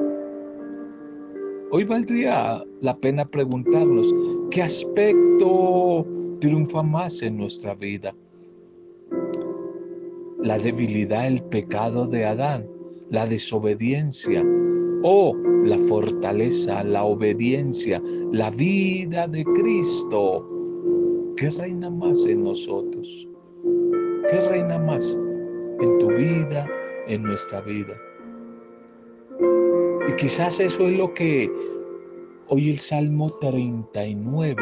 Hoy 1.73 1.83
valdría 1.83 2.63
la 2.81 2.97
pena 2.97 3.25
preguntarnos 3.25 4.15
qué 4.53 4.63
aspecto 4.63 6.07
triunfa 6.39 6.85
más 6.85 7.21
en 7.23 7.37
nuestra 7.37 7.75
vida. 7.75 8.15
La 10.41 10.57
debilidad, 10.57 11.27
el 11.27 11.43
pecado 11.43 12.07
de 12.07 12.27
Adán, 12.27 12.69
la 13.11 13.27
desobediencia 13.27 14.45
o 15.03 15.37
la 15.65 15.79
fortaleza, 15.79 16.85
la 16.85 17.03
obediencia, 17.03 18.01
la 18.31 18.51
vida 18.51 19.27
de 19.27 19.43
Cristo. 19.43 20.49
¿Qué 21.37 21.51
reina 21.51 21.91
más 21.91 22.25
en 22.27 22.45
nosotros? 22.45 23.29
¿Qué 24.31 24.41
reina 24.41 24.79
más 24.79 25.19
en 25.81 25.99
tu 25.99 26.09
vida, 26.09 26.67
en 27.09 27.25
nuestra 27.25 27.61
vida? 27.61 27.95
Y 30.09 30.17
quizás 30.17 30.59
eso 30.61 30.87
es 30.87 30.97
lo 30.97 31.13
que 31.13 31.51
hoy 32.49 32.71
el 32.71 32.79
Salmo 32.79 33.31
39 33.41 34.57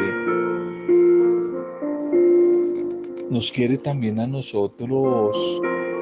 nos 3.29 3.51
quiere 3.53 3.77
también 3.77 4.19
a 4.19 4.27
nosotros 4.27 5.61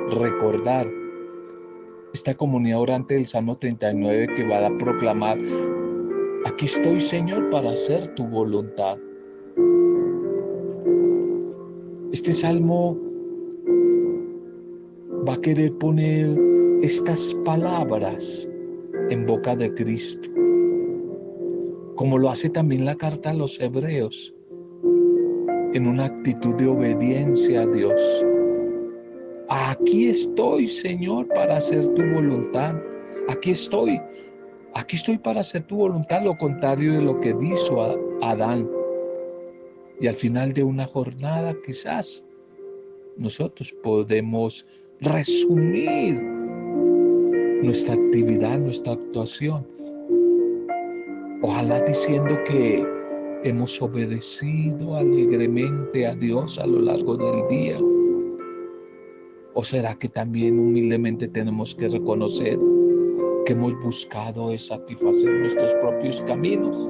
recordar. 0.09 0.87
Esta 2.15 2.33
comunidad 2.33 2.81
orante 2.81 3.13
del 3.13 3.27
Salmo 3.27 3.57
39 3.57 4.27
que 4.35 4.47
va 4.47 4.65
a 4.65 4.77
proclamar, 4.79 5.37
aquí 6.45 6.65
estoy 6.65 6.99
Señor 6.99 7.49
para 7.51 7.71
hacer 7.71 8.13
tu 8.15 8.25
voluntad. 8.25 8.97
Este 12.11 12.33
salmo 12.33 13.10
querer 15.41 15.73
poner 15.79 16.37
estas 16.83 17.35
palabras 17.43 18.47
en 19.09 19.25
boca 19.25 19.55
de 19.55 19.73
Cristo, 19.73 20.29
como 21.95 22.17
lo 22.17 22.29
hace 22.29 22.49
también 22.49 22.85
la 22.85 22.95
carta 22.95 23.31
a 23.31 23.33
los 23.33 23.59
hebreos, 23.59 24.33
en 25.73 25.87
una 25.87 26.05
actitud 26.05 26.55
de 26.55 26.67
obediencia 26.67 27.61
a 27.61 27.67
Dios. 27.67 28.25
Aquí 29.49 30.09
estoy, 30.09 30.67
Señor, 30.67 31.27
para 31.29 31.57
hacer 31.57 31.87
tu 31.93 32.03
voluntad. 32.13 32.75
Aquí 33.27 33.51
estoy. 33.51 33.99
Aquí 34.75 34.95
estoy 34.95 35.17
para 35.17 35.41
hacer 35.41 35.63
tu 35.63 35.75
voluntad, 35.77 36.23
lo 36.23 36.37
contrario 36.37 36.93
de 36.93 37.01
lo 37.01 37.19
que 37.19 37.33
dijo 37.33 37.97
Adán. 38.21 38.69
Y 39.99 40.07
al 40.07 40.15
final 40.15 40.53
de 40.53 40.63
una 40.63 40.87
jornada 40.87 41.53
quizás 41.65 42.23
nosotros 43.17 43.73
podemos 43.83 44.65
resumir 45.01 46.21
nuestra 47.63 47.95
actividad, 47.95 48.59
nuestra 48.59 48.93
actuación. 48.93 49.65
Ojalá 51.41 51.81
diciendo 51.81 52.37
que 52.47 52.85
hemos 53.43 53.81
obedecido 53.81 54.95
alegremente 54.95 56.05
a 56.05 56.13
Dios 56.13 56.59
a 56.59 56.67
lo 56.67 56.81
largo 56.81 57.17
del 57.17 57.47
día. 57.47 57.79
¿O 59.55 59.63
será 59.63 59.95
que 59.95 60.07
también 60.07 60.59
humildemente 60.59 61.27
tenemos 61.27 61.73
que 61.73 61.89
reconocer 61.89 62.59
que 63.45 63.53
hemos 63.53 63.73
buscado 63.83 64.55
satisfacer 64.55 65.31
nuestros 65.31 65.73
propios 65.75 66.21
caminos? 66.23 66.87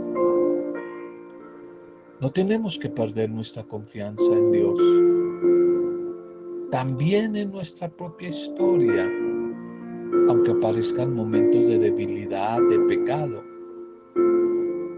No 2.19 2.29
tenemos 2.29 2.77
que 2.77 2.89
perder 2.89 3.29
nuestra 3.31 3.63
confianza 3.63 4.31
en 4.33 4.51
Dios 4.51 4.79
también 6.71 7.35
en 7.35 7.51
nuestra 7.51 7.89
propia 7.89 8.29
historia, 8.29 9.03
aunque 10.29 10.51
aparezcan 10.51 11.13
momentos 11.13 11.67
de 11.67 11.77
debilidad, 11.77 12.61
de 12.69 12.79
pecado. 12.79 13.43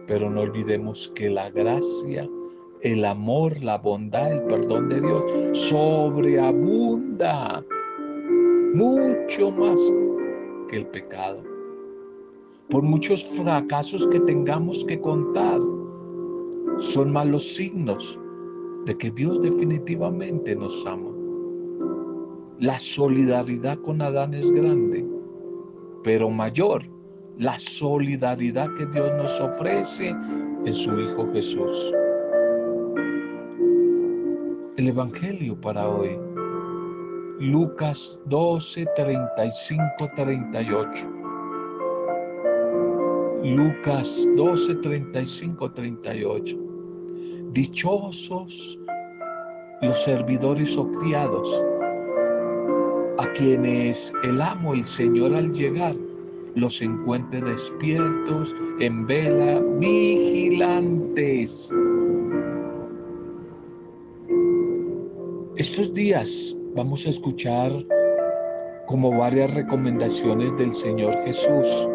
Pero 0.06 0.30
no 0.30 0.42
olvidemos 0.42 1.12
que 1.16 1.32
la 1.32 1.50
gracia, 1.50 2.30
el 2.82 3.04
amor, 3.04 3.60
la 3.64 3.80
bondad, 3.80 4.32
el 4.32 4.44
perdón 4.44 4.90
de 4.90 5.02
Dios 5.02 5.26
sobreabunda 5.54 7.66
mucho 8.76 9.52
más 9.52 9.80
que 10.70 10.78
el 10.78 10.86
pecado. 10.88 11.44
Por 12.70 12.84
muchos 12.84 13.24
fracasos 13.24 14.08
que 14.08 14.20
tengamos 14.20 14.86
que 14.86 15.02
contar, 15.02 15.60
son 16.78 17.12
malos 17.12 17.56
signos 17.56 18.20
de 18.86 18.96
que 18.96 19.10
Dios 19.10 19.42
definitivamente 19.42 20.56
nos 20.56 20.86
ama. 20.86 21.23
La 22.60 22.80
solidaridad 22.80 23.78
con 23.80 24.02
Adán 24.02 24.34
es 24.34 24.52
grande, 24.52 25.06
pero 26.04 26.30
mayor 26.30 26.84
la 27.40 27.58
solidaridad 27.58 28.68
que 28.76 28.86
Dios 28.88 29.12
nos 29.14 29.42
ofrece 29.42 30.10
en 30.10 30.74
su 30.74 31.00
Hijo 31.00 31.32
Jesús. 31.34 31.94
El 34.78 34.88
Evangelio 34.88 35.60
para 35.60 35.88
hoy, 35.88 36.18
Lucas 37.40 38.20
12, 38.26 38.86
35, 38.96 39.86
38. 40.16 41.10
Lucas 43.44 44.30
12, 44.36 44.76
35, 44.76 45.72
38. 45.72 46.58
Dichosos 47.52 48.80
los 49.82 50.02
servidores 50.04 50.78
o 50.78 50.90
criados 50.94 51.64
quienes 53.34 54.14
el 54.24 54.42
amo, 54.42 54.74
el 54.74 54.86
Señor 54.86 55.34
al 55.34 55.52
llegar, 55.52 55.96
los 56.56 56.82
encuentre 56.82 57.42
despiertos, 57.42 58.56
en 58.80 59.06
vela, 59.08 59.60
vigilantes. 59.80 61.70
Estos 65.56 65.94
días 65.94 66.56
vamos 66.76 67.06
a 67.06 67.10
escuchar 67.10 67.72
como 68.88 69.18
varias 69.18 69.54
recomendaciones 69.54 70.56
del 70.58 70.74
Señor 70.74 71.16
Jesús 71.26 71.88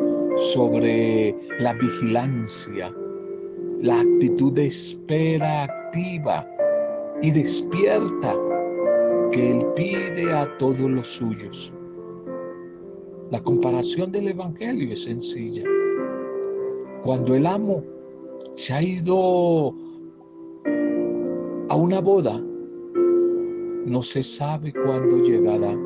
sobre 0.52 1.34
la 1.60 1.72
vigilancia, 1.74 2.94
la 3.82 4.00
actitud 4.00 4.52
de 4.52 4.66
espera 4.66 5.64
activa 5.64 6.46
y 7.20 7.30
despierta 7.30 8.34
que 9.32 9.50
Él 9.52 9.66
pide 9.74 10.32
a 10.32 10.56
todos 10.58 10.80
los 10.80 11.06
suyos. 11.06 11.72
La 13.30 13.42
comparación 13.42 14.10
del 14.10 14.28
Evangelio 14.28 14.92
es 14.92 15.04
sencilla. 15.04 15.64
Cuando 17.04 17.34
el 17.34 17.46
amo 17.46 17.84
se 18.54 18.72
ha 18.72 18.82
ido 18.82 19.74
a 21.68 21.76
una 21.76 22.00
boda, 22.00 22.42
no 23.84 24.02
se 24.02 24.22
sabe 24.22 24.72
cuándo 24.72 25.22
llegará. 25.22 25.76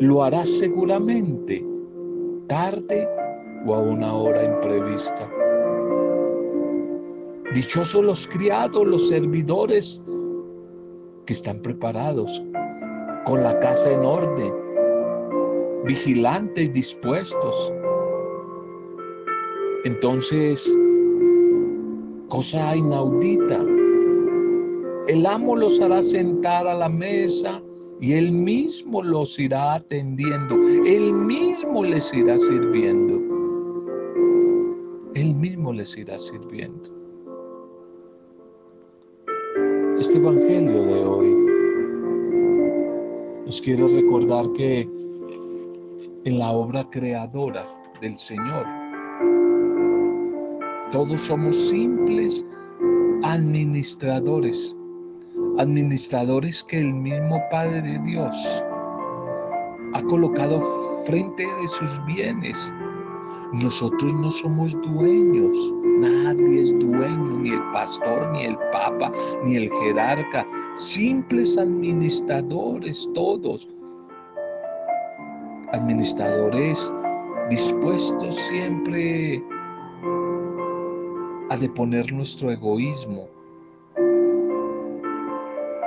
Lo 0.00 0.22
hará 0.22 0.44
seguramente 0.44 1.64
tarde 2.48 3.08
o 3.66 3.74
a 3.74 3.80
una 3.80 4.14
hora 4.14 4.44
imprevista. 4.44 5.30
Dichosos 7.54 8.04
los 8.04 8.26
criados, 8.26 8.86
los 8.86 9.08
servidores 9.08 10.02
que 11.26 11.32
están 11.32 11.60
preparados, 11.60 12.42
con 13.24 13.42
la 13.42 13.58
casa 13.60 13.90
en 13.90 14.00
orden, 14.00 14.52
vigilantes, 15.84 16.72
dispuestos. 16.72 17.72
Entonces, 19.84 20.64
cosa 22.28 22.76
inaudita, 22.76 23.64
el 25.08 25.26
amo 25.26 25.56
los 25.56 25.80
hará 25.80 26.00
sentar 26.00 26.66
a 26.66 26.74
la 26.74 26.88
mesa 26.88 27.60
y 28.00 28.14
él 28.14 28.32
mismo 28.32 29.02
los 29.02 29.38
irá 29.38 29.74
atendiendo, 29.74 30.56
él 30.84 31.12
mismo 31.12 31.84
les 31.84 32.12
irá 32.14 32.38
sirviendo, 32.38 33.20
él 35.14 35.34
mismo 35.34 35.72
les 35.72 35.96
irá 35.96 36.18
sirviendo. 36.18 37.01
Este 40.02 40.18
Evangelio 40.18 40.82
de 40.82 41.04
hoy 41.04 41.30
nos 43.46 43.62
quiere 43.62 43.86
recordar 43.86 44.52
que 44.54 44.80
en 46.24 46.38
la 46.40 46.50
obra 46.50 46.84
creadora 46.90 47.64
del 48.00 48.18
Señor, 48.18 48.66
todos 50.90 51.20
somos 51.20 51.54
simples 51.54 52.44
administradores 53.22 54.76
administradores 55.58 56.64
que 56.64 56.80
el 56.80 56.92
mismo 56.92 57.40
Padre 57.52 57.80
de 57.82 57.98
Dios 58.00 58.34
ha 59.94 60.02
colocado 60.08 60.60
frente 61.06 61.44
de 61.44 61.66
sus 61.68 62.04
bienes. 62.06 62.72
Nosotros 63.52 64.12
no 64.14 64.32
somos 64.32 64.72
dueños, 64.82 65.56
nadie 66.00 66.60
es 66.60 66.78
dueño, 66.78 67.38
ni 67.38 67.50
el 67.50 67.62
pastor, 67.72 68.30
ni 68.32 68.44
el 68.44 68.56
papa, 68.72 69.12
ni 69.44 69.56
el 69.56 69.70
jerarca, 69.70 70.46
simples 70.76 71.56
administradores 71.58 73.08
todos, 73.14 73.68
administradores 75.72 76.92
dispuestos 77.50 78.34
siempre 78.34 79.42
a 81.50 81.56
deponer 81.56 82.10
nuestro 82.12 82.50
egoísmo, 82.50 83.28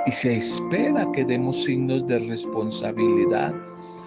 y 0.06 0.12
se 0.12 0.36
espera 0.36 1.10
que 1.12 1.24
demos 1.24 1.64
signos 1.64 2.06
de 2.06 2.20
responsabilidad, 2.20 3.52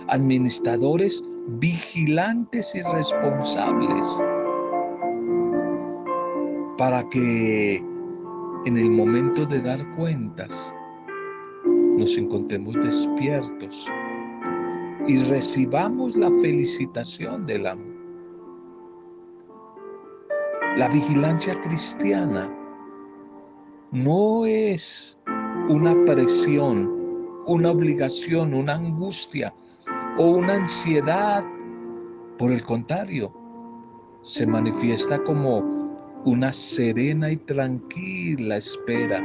administradores 0.07 1.23
vigilantes 1.59 2.73
y 2.73 2.81
responsables, 2.81 4.21
para 6.79 7.03
que 7.09 7.75
en 8.65 8.77
el 8.77 8.89
momento 8.89 9.45
de 9.45 9.61
dar 9.61 9.85
cuentas 9.97 10.73
nos 11.97 12.17
encontremos 12.17 12.73
despiertos 12.75 13.85
y 15.05 15.17
recibamos 15.25 16.15
la 16.15 16.31
felicitación 16.41 17.45
del 17.45 17.67
amo. 17.67 17.83
La 20.77 20.87
vigilancia 20.87 21.59
cristiana 21.59 22.49
no 23.91 24.45
es 24.45 25.19
una 25.67 25.93
presión, 26.05 26.89
una 27.45 27.71
obligación, 27.71 28.53
una 28.53 28.75
angustia 28.75 29.53
o 30.17 30.27
una 30.27 30.53
ansiedad. 30.53 31.43
Por 32.37 32.53
el 32.53 32.63
contrario, 32.63 33.33
se 34.21 34.47
manifiesta 34.47 35.21
como 35.25 35.78
una 36.25 36.51
serena 36.51 37.31
y 37.31 37.37
tranquila 37.37 38.57
espera. 38.57 39.23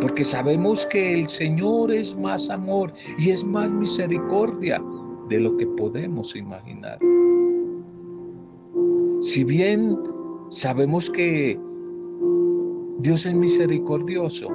Porque 0.00 0.24
sabemos 0.24 0.84
que 0.86 1.14
el 1.14 1.28
Señor 1.28 1.90
es 1.92 2.16
más 2.16 2.50
amor 2.50 2.92
y 3.18 3.30
es 3.30 3.44
más 3.44 3.72
misericordia 3.72 4.82
de 5.28 5.40
lo 5.40 5.56
que 5.56 5.66
podemos 5.66 6.36
imaginar. 6.36 6.98
Si 9.22 9.42
bien 9.44 9.98
sabemos 10.50 11.10
que 11.10 11.58
Dios 13.00 13.26
es 13.26 13.34
misericordioso, 13.34 14.48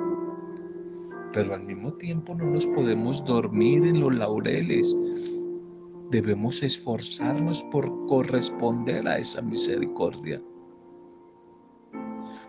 pero 1.34 1.54
al 1.54 1.64
mismo 1.64 1.94
tiempo 1.94 2.36
no 2.36 2.46
nos 2.46 2.68
podemos 2.68 3.24
dormir 3.26 3.86
en 3.86 4.02
los 4.02 4.14
laureles. 4.14 4.96
Debemos 6.10 6.62
esforzarnos 6.62 7.64
por 7.72 7.90
corresponder 8.08 9.08
a 9.08 9.18
esa 9.18 9.42
misericordia. 9.42 10.42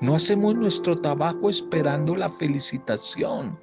No 0.03 0.17
hacemos 0.17 0.57
nuestro 0.57 0.97
trabajo 0.97 1.49
esperando 1.49 2.17
la 2.17 2.29
felicitación, 2.29 3.57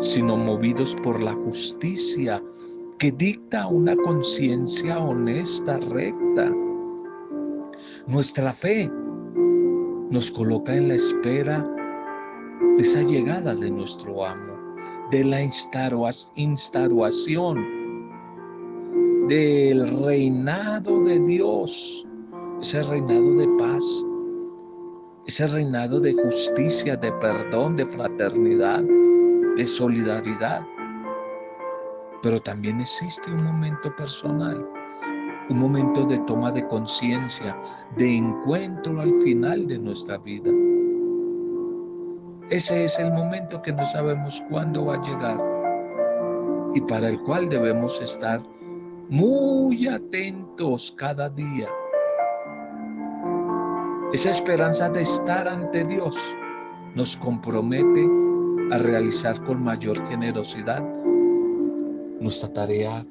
sino 0.00 0.38
movidos 0.38 0.96
por 1.02 1.22
la 1.22 1.34
justicia 1.34 2.42
que 2.98 3.12
dicta 3.12 3.66
una 3.66 3.94
conciencia 3.94 4.98
honesta, 4.98 5.76
recta. 5.90 6.50
Nuestra 8.06 8.54
fe 8.54 8.90
nos 10.10 10.30
coloca 10.30 10.74
en 10.74 10.88
la 10.88 10.94
espera 10.94 11.62
de 12.78 12.82
esa 12.82 13.02
llegada 13.02 13.54
de 13.54 13.70
nuestro 13.70 14.24
amo, 14.24 14.54
de 15.10 15.22
la 15.22 15.42
instauración 15.42 17.66
del 19.28 20.02
reinado 20.02 21.04
de 21.04 21.20
Dios, 21.20 22.06
ese 22.62 22.82
reinado 22.84 23.34
de 23.34 23.46
paz, 23.58 23.84
ese 25.26 25.46
reinado 25.46 26.00
de 26.00 26.14
justicia, 26.14 26.96
de 26.96 27.12
perdón, 27.12 27.76
de 27.76 27.86
fraternidad, 27.86 28.82
de 29.56 29.66
solidaridad. 29.66 30.66
Pero 32.22 32.40
también 32.40 32.80
existe 32.80 33.30
un 33.30 33.44
momento 33.44 33.94
personal, 33.96 34.66
un 35.48 35.58
momento 35.58 36.04
de 36.04 36.18
toma 36.20 36.50
de 36.50 36.66
conciencia, 36.68 37.56
de 37.96 38.16
encuentro 38.16 39.00
al 39.00 39.12
final 39.22 39.66
de 39.66 39.78
nuestra 39.78 40.18
vida. 40.18 40.50
Ese 42.50 42.84
es 42.84 42.98
el 42.98 43.12
momento 43.12 43.62
que 43.62 43.72
no 43.72 43.84
sabemos 43.84 44.42
cuándo 44.50 44.86
va 44.86 44.96
a 44.96 45.02
llegar 45.02 45.52
y 46.74 46.80
para 46.82 47.08
el 47.08 47.20
cual 47.20 47.48
debemos 47.48 48.00
estar 48.00 48.40
muy 49.08 49.86
atentos 49.88 50.94
cada 50.96 51.28
día. 51.28 51.68
Esa 54.12 54.28
esperanza 54.28 54.90
de 54.90 55.00
estar 55.00 55.48
ante 55.48 55.84
Dios 55.84 56.14
nos 56.94 57.16
compromete 57.16 58.06
a 58.70 58.76
realizar 58.76 59.42
con 59.44 59.64
mayor 59.64 60.06
generosidad 60.06 60.82
nuestra 62.20 62.52
tarea 62.52 63.06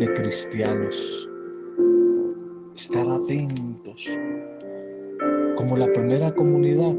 de 0.00 0.12
cristianos. 0.14 1.28
Estar 2.74 3.08
atentos 3.08 4.08
como 5.56 5.76
la 5.76 5.86
primera 5.92 6.34
comunidad 6.34 6.96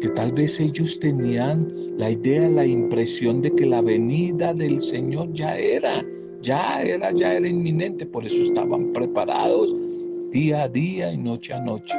que 0.00 0.10
tal 0.10 0.30
vez 0.30 0.60
ellos 0.60 0.96
tenían 1.00 1.74
la 1.98 2.10
idea, 2.10 2.48
la 2.50 2.66
impresión 2.66 3.42
de 3.42 3.50
que 3.50 3.66
la 3.66 3.82
venida 3.82 4.54
del 4.54 4.80
Señor 4.80 5.32
ya 5.32 5.58
era, 5.58 6.04
ya 6.40 6.82
era, 6.84 7.10
ya 7.10 7.34
era 7.34 7.48
inminente, 7.48 8.06
por 8.06 8.24
eso 8.24 8.42
estaban 8.42 8.92
preparados 8.92 9.74
día 10.34 10.64
a 10.64 10.68
día 10.68 11.12
y 11.12 11.16
noche 11.16 11.54
a 11.54 11.60
noche. 11.60 11.94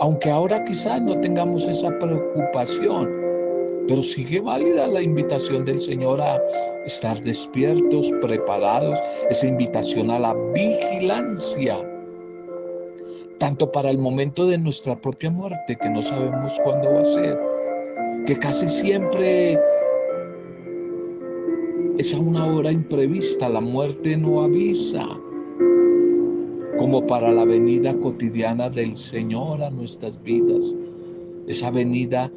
Aunque 0.00 0.30
ahora 0.30 0.64
quizás 0.64 1.02
no 1.02 1.20
tengamos 1.20 1.68
esa 1.68 1.90
preocupación, 1.98 3.10
pero 3.86 4.02
sigue 4.02 4.40
válida 4.40 4.86
la 4.86 5.02
invitación 5.02 5.66
del 5.66 5.82
Señor 5.82 6.18
a 6.22 6.40
estar 6.86 7.20
despiertos, 7.20 8.10
preparados, 8.22 8.98
esa 9.28 9.46
invitación 9.48 10.10
a 10.10 10.18
la 10.18 10.34
vigilancia 10.54 11.78
tanto 13.38 13.70
para 13.70 13.90
el 13.90 13.98
momento 13.98 14.46
de 14.46 14.56
nuestra 14.56 14.96
propia 14.96 15.28
muerte, 15.28 15.76
que 15.76 15.90
no 15.90 16.00
sabemos 16.00 16.52
cuándo 16.62 16.94
va 16.94 17.00
a 17.00 17.04
ser, 17.04 17.38
que 18.24 18.38
casi 18.38 18.68
siempre 18.68 19.58
es 21.98 22.14
a 22.14 22.18
una 22.18 22.46
hora 22.46 22.70
imprevista, 22.70 23.48
la 23.48 23.60
muerte 23.60 24.16
no 24.16 24.44
avisa, 24.44 25.04
como 26.82 27.06
para 27.06 27.30
la 27.30 27.44
venida 27.44 27.96
cotidiana 27.96 28.68
del 28.68 28.96
Señor 28.96 29.62
a 29.62 29.70
nuestras 29.70 30.20
vidas, 30.24 30.74
esa 31.46 31.70
venida 31.70 32.28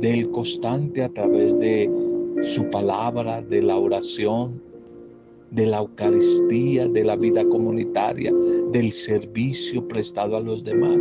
del 0.00 0.28
constante 0.32 1.04
a 1.04 1.08
través 1.08 1.56
de 1.60 1.88
su 2.42 2.68
palabra, 2.70 3.40
de 3.42 3.62
la 3.62 3.76
oración, 3.76 4.60
de 5.52 5.66
la 5.66 5.78
Eucaristía, 5.78 6.88
de 6.88 7.04
la 7.04 7.14
vida 7.14 7.44
comunitaria, 7.44 8.32
del 8.72 8.90
servicio 8.90 9.86
prestado 9.86 10.36
a 10.36 10.40
los 10.40 10.64
demás. 10.64 11.00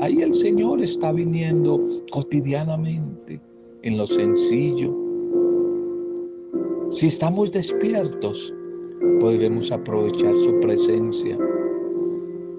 Ahí 0.00 0.20
el 0.20 0.34
Señor 0.34 0.82
está 0.82 1.12
viniendo 1.12 1.80
cotidianamente 2.10 3.40
en 3.82 3.96
lo 3.96 4.06
sencillo. 4.08 4.92
Si 6.90 7.06
estamos 7.06 7.52
despiertos, 7.52 8.52
podremos 9.20 9.70
aprovechar 9.70 10.36
su 10.38 10.58
presencia. 10.58 11.38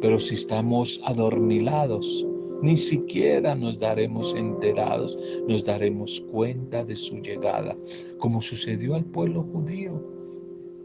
Pero 0.03 0.19
si 0.19 0.33
estamos 0.33 0.99
adormilados, 1.05 2.27
ni 2.61 2.75
siquiera 2.75 3.55
nos 3.55 3.79
daremos 3.79 4.35
enterados, 4.35 5.17
nos 5.47 5.63
daremos 5.63 6.19
cuenta 6.29 6.83
de 6.83 6.93
su 6.93 7.19
llegada, 7.19 7.73
como 8.19 8.41
sucedió 8.41 8.95
al 8.95 9.05
pueblo 9.05 9.43
judío. 9.43 9.93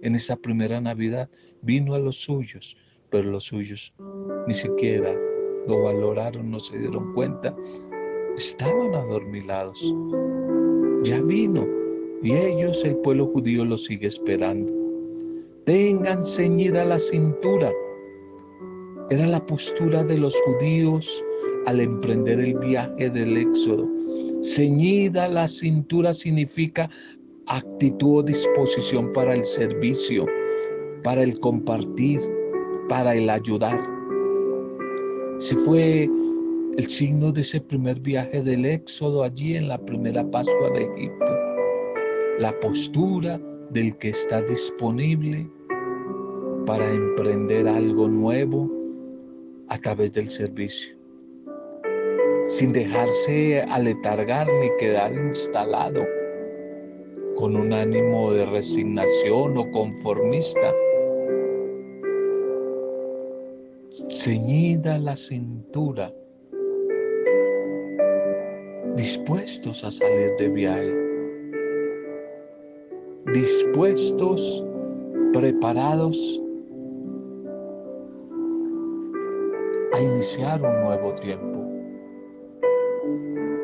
En 0.02 0.14
esa 0.14 0.36
primera 0.36 0.80
Navidad 0.80 1.28
vino 1.62 1.94
a 1.94 1.98
los 1.98 2.14
suyos, 2.14 2.76
pero 3.10 3.28
los 3.28 3.42
suyos 3.42 3.92
ni 4.46 4.54
siquiera 4.54 5.12
lo 5.66 5.82
valoraron, 5.82 6.52
no 6.52 6.60
se 6.60 6.78
dieron 6.78 7.12
cuenta. 7.14 7.56
Estaban 8.36 8.94
adormilados. 8.94 9.82
Ya 11.02 11.20
vino 11.22 11.66
y 12.22 12.34
ellos, 12.34 12.84
el 12.84 12.94
pueblo 12.98 13.26
judío, 13.26 13.64
lo 13.64 13.78
sigue 13.78 14.06
esperando. 14.06 14.72
Tengan 15.64 16.24
ceñida 16.24 16.84
la 16.84 17.00
cintura. 17.00 17.72
Era 19.10 19.26
la 19.26 19.44
postura 19.46 20.04
de 20.04 20.18
los 20.18 20.36
judíos 20.42 21.24
al 21.64 21.80
emprender 21.80 22.40
el 22.40 22.58
viaje 22.58 23.08
del 23.08 23.38
éxodo. 23.38 23.88
Ceñida 24.42 25.28
la 25.28 25.48
cintura 25.48 26.12
significa 26.12 26.90
actitud 27.46 28.18
o 28.18 28.22
disposición 28.22 29.10
para 29.14 29.32
el 29.32 29.44
servicio, 29.46 30.26
para 31.02 31.22
el 31.22 31.40
compartir, 31.40 32.20
para 32.90 33.14
el 33.14 33.30
ayudar. 33.30 33.80
Se 35.38 35.56
fue 35.56 36.10
el 36.76 36.86
signo 36.90 37.32
de 37.32 37.40
ese 37.40 37.62
primer 37.62 37.98
viaje 38.00 38.42
del 38.42 38.66
éxodo 38.66 39.22
allí 39.22 39.56
en 39.56 39.68
la 39.68 39.78
primera 39.78 40.22
Pascua 40.30 40.70
de 40.74 40.84
Egipto. 40.84 41.32
La 42.40 42.52
postura 42.60 43.40
del 43.70 43.96
que 43.96 44.10
está 44.10 44.42
disponible 44.42 45.48
para 46.66 46.90
emprender 46.90 47.66
algo 47.66 48.06
nuevo 48.06 48.77
a 49.68 49.78
través 49.78 50.12
del 50.12 50.28
servicio 50.28 50.98
sin 52.48 52.72
dejarse 52.72 53.60
aletargar 53.60 54.46
ni 54.46 54.70
quedar 54.78 55.12
instalado 55.12 56.04
con 57.36 57.54
un 57.54 57.72
ánimo 57.72 58.32
de 58.32 58.46
resignación 58.46 59.58
o 59.58 59.70
conformista. 59.70 60.74
Ceñida 64.10 64.98
la 64.98 65.14
cintura, 65.14 66.12
dispuestos 68.96 69.84
a 69.84 69.90
salir 69.90 70.34
de 70.38 70.48
viaje, 70.48 70.94
dispuestos, 73.34 74.64
preparados 75.32 76.42
a 79.98 80.02
iniciar 80.02 80.62
un 80.62 80.84
nuevo 80.84 81.12
tiempo. 81.14 81.66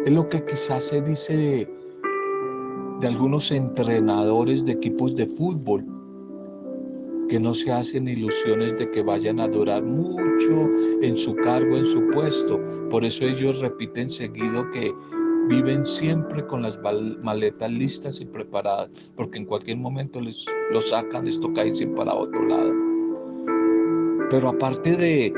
Es 0.05 0.13
lo 0.13 0.29
que 0.29 0.45
quizás 0.45 0.83
se 0.83 1.01
dice 1.01 1.69
de, 3.01 3.07
algunos 3.07 3.53
entrenadores 3.53 4.65
de 4.65 4.73
equipos 4.73 5.15
de 5.15 5.27
fútbol, 5.27 5.85
que 7.29 7.39
no 7.39 7.55
se 7.55 7.71
hacen 7.71 8.09
ilusiones 8.09 8.77
de 8.77 8.91
que 8.91 9.03
vayan 9.03 9.39
a 9.39 9.47
durar 9.47 9.83
mucho 9.85 10.69
en 11.03 11.17
su 11.17 11.37
cargo, 11.37 11.77
en 11.77 11.87
su 11.87 12.05
puesto. 12.09 12.61
Por 12.91 13.05
eso 13.05 13.25
ellos 13.25 13.61
repiten 13.61 14.11
seguido 14.11 14.69
que 14.73 14.93
viven 15.49 15.87
siempre 15.87 16.45
con 16.47 16.63
las 16.63 16.79
maletas 17.23 17.71
listas 17.71 18.21
y 18.21 18.27
preparadas, 18.27 18.91
porque 19.15 19.39
en 19.39 19.45
cualquier 19.45 19.77
momento 19.77 20.21
les 20.21 20.45
lo 20.73 20.83
sacan, 20.83 21.27
les 21.27 21.39
toca 21.39 21.65
irse 21.65 21.87
para 21.87 22.13
otro 22.13 22.45
lado. 22.45 22.73
Pero 24.31 24.49
aparte 24.49 24.97
de, 24.97 25.33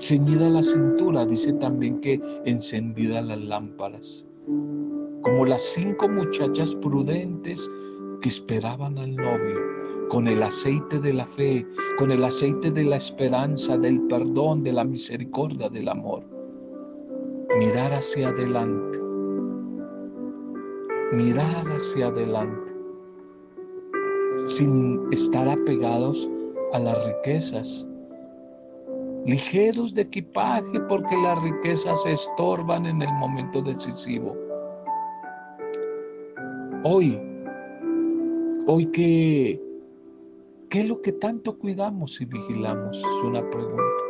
Ceñida 0.00 0.48
la 0.48 0.62
cintura, 0.62 1.26
dice 1.26 1.52
también 1.52 2.00
que 2.00 2.18
encendida 2.46 3.20
las 3.20 3.38
lámparas, 3.38 4.26
como 4.46 5.44
las 5.44 5.60
cinco 5.60 6.08
muchachas 6.08 6.74
prudentes 6.76 7.70
que 8.22 8.30
esperaban 8.30 8.96
al 8.96 9.14
novio, 9.14 9.60
con 10.08 10.26
el 10.26 10.42
aceite 10.42 10.98
de 11.00 11.12
la 11.12 11.26
fe, 11.26 11.66
con 11.98 12.10
el 12.10 12.24
aceite 12.24 12.70
de 12.70 12.84
la 12.84 12.96
esperanza, 12.96 13.76
del 13.76 14.00
perdón, 14.06 14.62
de 14.62 14.72
la 14.72 14.84
misericordia, 14.84 15.68
del 15.68 15.86
amor. 15.86 16.24
Mirar 17.58 17.92
hacia 17.92 18.28
adelante, 18.28 18.98
mirar 21.12 21.66
hacia 21.68 22.06
adelante, 22.06 22.72
sin 24.48 24.98
estar 25.12 25.46
apegados 25.46 26.26
a 26.72 26.78
las 26.78 27.06
riquezas, 27.06 27.86
ligeros 29.26 29.94
de 29.94 30.02
equipaje 30.02 30.80
porque 30.88 31.16
las 31.16 31.42
riquezas 31.42 32.02
se 32.02 32.12
estorban 32.12 32.86
en 32.86 33.02
el 33.02 33.12
momento 33.12 33.62
decisivo. 33.62 34.36
Hoy, 36.84 37.20
hoy 38.66 38.86
que, 38.86 39.60
¿qué 40.70 40.80
es 40.80 40.88
lo 40.88 41.02
que 41.02 41.12
tanto 41.12 41.58
cuidamos 41.58 42.20
y 42.20 42.24
vigilamos? 42.24 42.98
Es 42.98 43.24
una 43.24 43.48
pregunta. 43.50 44.04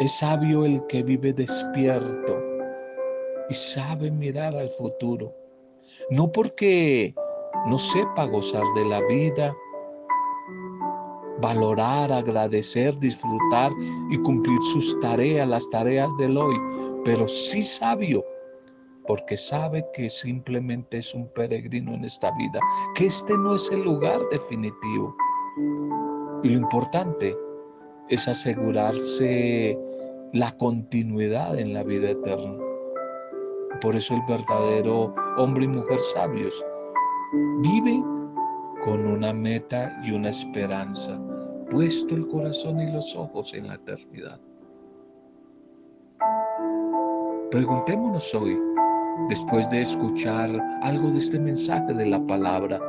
Es 0.00 0.12
sabio 0.18 0.64
el 0.64 0.86
que 0.86 1.02
vive 1.02 1.32
despierto 1.32 2.40
y 3.50 3.54
sabe 3.54 4.10
mirar 4.10 4.54
al 4.54 4.70
futuro. 4.70 5.34
No 6.10 6.30
porque 6.30 7.12
no 7.66 7.78
sepa 7.78 8.26
gozar 8.26 8.62
de 8.76 8.84
la 8.84 9.00
vida, 9.08 9.56
valorar, 11.40 12.12
agradecer, 12.12 12.98
disfrutar 12.98 13.72
y 14.10 14.18
cumplir 14.18 14.58
sus 14.72 14.98
tareas, 15.00 15.48
las 15.48 15.68
tareas 15.70 16.10
del 16.18 16.36
hoy, 16.36 16.56
pero 17.04 17.26
sí 17.28 17.62
sabio, 17.62 18.24
porque 19.06 19.36
sabe 19.36 19.84
que 19.94 20.10
simplemente 20.10 20.98
es 20.98 21.14
un 21.14 21.28
peregrino 21.32 21.94
en 21.94 22.04
esta 22.04 22.30
vida, 22.36 22.60
que 22.94 23.06
este 23.06 23.36
no 23.38 23.54
es 23.54 23.70
el 23.70 23.82
lugar 23.82 24.20
definitivo. 24.30 25.14
Y 26.42 26.50
lo 26.50 26.58
importante 26.58 27.36
es 28.08 28.26
asegurarse 28.28 29.78
la 30.32 30.56
continuidad 30.58 31.58
en 31.58 31.72
la 31.72 31.82
vida 31.82 32.10
eterna. 32.10 32.58
Por 33.80 33.96
eso 33.96 34.14
el 34.14 34.22
verdadero 34.28 35.14
hombre 35.36 35.64
y 35.64 35.68
mujer 35.68 36.00
sabios 36.00 36.64
viven 37.60 38.17
con 38.84 39.06
una 39.06 39.32
meta 39.32 40.00
y 40.04 40.12
una 40.12 40.30
esperanza, 40.30 41.18
puesto 41.70 42.14
el 42.14 42.26
corazón 42.28 42.80
y 42.80 42.92
los 42.92 43.14
ojos 43.14 43.52
en 43.54 43.68
la 43.68 43.74
eternidad. 43.74 44.40
Preguntémonos 47.50 48.34
hoy, 48.34 48.58
después 49.28 49.68
de 49.70 49.82
escuchar 49.82 50.50
algo 50.82 51.10
de 51.10 51.18
este 51.18 51.38
mensaje 51.38 51.92
de 51.94 52.06
la 52.06 52.24
palabra, 52.26 52.80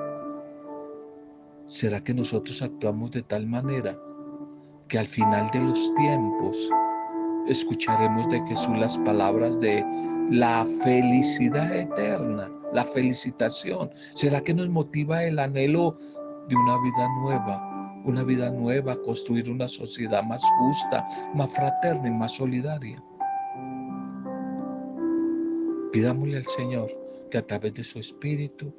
¿será 1.65 2.03
que 2.03 2.13
nosotros 2.13 2.61
actuamos 2.61 3.11
de 3.11 3.21
tal 3.23 3.47
manera 3.47 3.97
que 4.89 4.99
al 4.99 5.05
final 5.05 5.49
de 5.51 5.61
los 5.61 5.93
tiempos 5.95 6.69
escucharemos 7.47 8.27
de 8.29 8.41
Jesús 8.47 8.77
las 8.77 8.97
palabras 8.99 9.59
de 9.59 9.83
la 10.29 10.65
felicidad 10.83 11.73
eterna? 11.73 12.49
La 12.73 12.85
felicitación? 12.85 13.89
¿Será 14.15 14.41
que 14.41 14.53
nos 14.53 14.69
motiva 14.69 15.23
el 15.23 15.39
anhelo 15.39 15.97
de 16.47 16.55
una 16.55 16.81
vida 16.81 17.09
nueva? 17.21 18.01
Una 18.05 18.23
vida 18.23 18.49
nueva, 18.49 18.99
construir 19.01 19.49
una 19.49 19.67
sociedad 19.67 20.23
más 20.23 20.41
justa, 20.57 21.05
más 21.35 21.53
fraterna 21.53 22.07
y 22.07 22.11
más 22.11 22.33
solidaria. 22.33 23.03
Pidámosle 25.91 26.37
al 26.37 26.45
Señor 26.45 26.89
que 27.29 27.39
a 27.39 27.45
través 27.45 27.73
de 27.73 27.83
su 27.83 27.99
Espíritu 27.99 28.73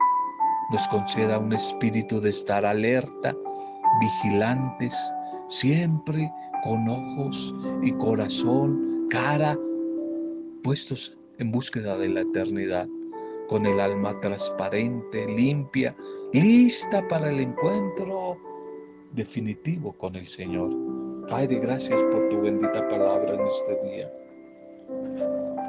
nos 0.70 0.86
conceda 0.88 1.38
un 1.38 1.52
espíritu 1.52 2.20
de 2.20 2.30
estar 2.30 2.64
alerta, 2.64 3.34
vigilantes, 4.00 4.96
siempre 5.48 6.32
con 6.62 6.88
ojos 6.88 7.52
y 7.82 7.92
corazón, 7.92 9.08
cara 9.10 9.58
puestos 10.62 11.18
en 11.38 11.50
búsqueda 11.50 11.98
de 11.98 12.08
la 12.08 12.20
eternidad 12.20 12.86
con 13.50 13.66
el 13.66 13.80
alma 13.80 14.18
transparente, 14.20 15.26
limpia, 15.26 15.94
lista 16.32 17.06
para 17.08 17.30
el 17.30 17.40
encuentro 17.40 18.38
definitivo 19.12 19.92
con 19.94 20.14
el 20.14 20.28
Señor. 20.28 20.70
Padre, 21.28 21.58
gracias 21.58 22.00
por 22.04 22.28
tu 22.28 22.40
bendita 22.40 22.88
palabra 22.88 23.34
en 23.34 23.46
este 23.48 23.88
día. 23.88 24.12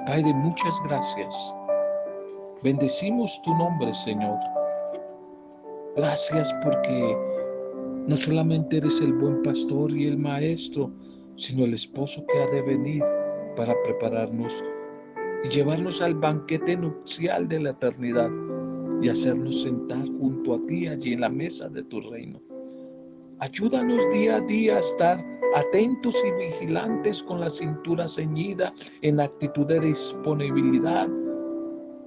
Padre, 0.06 0.32
muchas 0.32 0.76
gracias. 0.88 1.36
Bendecimos 2.62 3.42
tu 3.44 3.52
nombre, 3.56 3.92
Señor. 3.96 4.38
Gracias 5.96 6.54
porque 6.64 7.18
no 8.08 8.16
solamente 8.16 8.78
eres 8.78 9.02
el 9.02 9.14
buen 9.14 9.42
pastor 9.42 9.90
y 9.90 10.06
el 10.06 10.20
maestro, 10.20 10.92
sino 11.36 11.66
el 11.66 11.74
esposo 11.74 12.24
que 12.28 12.44
ha 12.44 12.46
de 12.46 12.62
venir 12.62 13.04
para 13.58 13.74
prepararnos 13.84 14.64
y 15.44 15.50
llevarnos 15.50 16.02
al 16.02 16.16
banquete 16.16 16.78
nupcial 16.78 17.48
de 17.48 17.60
la 17.60 17.70
eternidad 17.72 18.30
y 19.02 19.10
hacernos 19.10 19.64
sentar 19.64 20.06
junto 20.20 20.56
a 20.56 20.62
ti 20.68 20.88
allí 20.88 21.14
en 21.14 21.22
la 21.22 21.30
mesa 21.30 21.68
de 21.70 21.84
tu 21.84 22.02
reino. 22.02 22.40
Ayúdanos 23.40 24.08
día 24.12 24.36
a 24.36 24.42
día 24.42 24.76
a 24.76 24.80
estar 24.80 25.26
atentos 25.56 26.16
y 26.24 26.32
vigilantes 26.46 27.24
con 27.24 27.40
la 27.40 27.50
cintura 27.50 28.08
ceñida 28.08 28.74
en 29.02 29.20
actitud 29.20 29.66
de 29.66 29.80
disponibilidad 29.80 31.08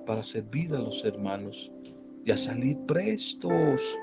para 0.07 0.23
servir 0.23 0.73
a 0.75 0.79
los 0.79 1.05
hermanos 1.05 1.73
y 2.25 2.31
a 2.31 2.37
salir 2.37 2.79
prestos 2.87 3.99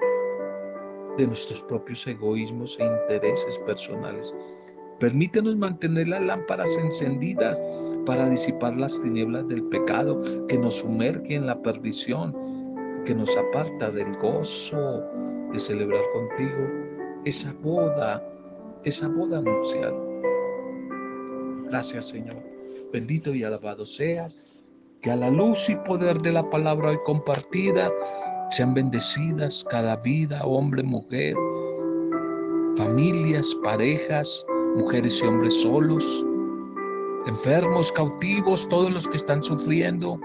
de 1.17 1.28
nuestros 1.28 1.63
propios 1.63 2.06
egoísmos 2.06 2.78
e 2.80 2.84
intereses 2.84 3.58
personales. 3.60 4.36
Permítenos 5.00 5.56
mantener 5.56 6.08
las 6.08 6.22
lámparas 6.22 6.78
encendidas 6.78 7.62
para 8.06 8.30
disipar 8.30 8.76
las 8.78 9.00
tinieblas 9.02 9.48
del 9.48 9.64
pecado 9.64 10.22
que 10.48 10.58
nos 10.58 10.76
sumerge 10.80 11.36
en 11.36 11.48
la 11.48 11.62
perdición, 11.62 12.36
que 13.06 13.16
nos 13.16 13.36
aparta 13.36 13.92
del 13.92 14.16
gozo 14.18 15.04
de 15.52 15.60
celebrar 15.60 16.04
contigo 16.14 16.68
esa 17.26 17.54
boda, 17.62 18.24
esa 18.84 19.08
boda 19.08 19.42
nupcial. 19.42 19.94
Gracias 21.70 22.10
Señor. 22.10 22.38
Bendito 22.92 23.34
y 23.34 23.44
alabado 23.44 23.86
seas. 23.86 24.36
Que 25.02 25.10
a 25.10 25.16
la 25.16 25.32
luz 25.32 25.68
y 25.68 25.76
poder 25.78 26.20
de 26.20 26.32
la 26.32 26.48
palabra 26.50 26.90
hoy 26.90 26.98
compartida 27.06 27.92
sean 28.52 28.74
bendecidas 28.74 29.66
cada 29.70 29.96
vida, 29.96 30.44
hombre, 30.44 30.84
mujer, 30.84 31.36
familias, 32.78 33.56
parejas, 33.64 34.46
mujeres 34.76 35.20
y 35.22 35.26
hombres 35.26 35.54
solos, 35.62 36.26
enfermos, 37.28 37.92
cautivos, 37.92 38.68
todos 38.70 38.92
los 38.92 39.08
que 39.08 39.18
están 39.18 39.44
sufriendo, 39.44 40.20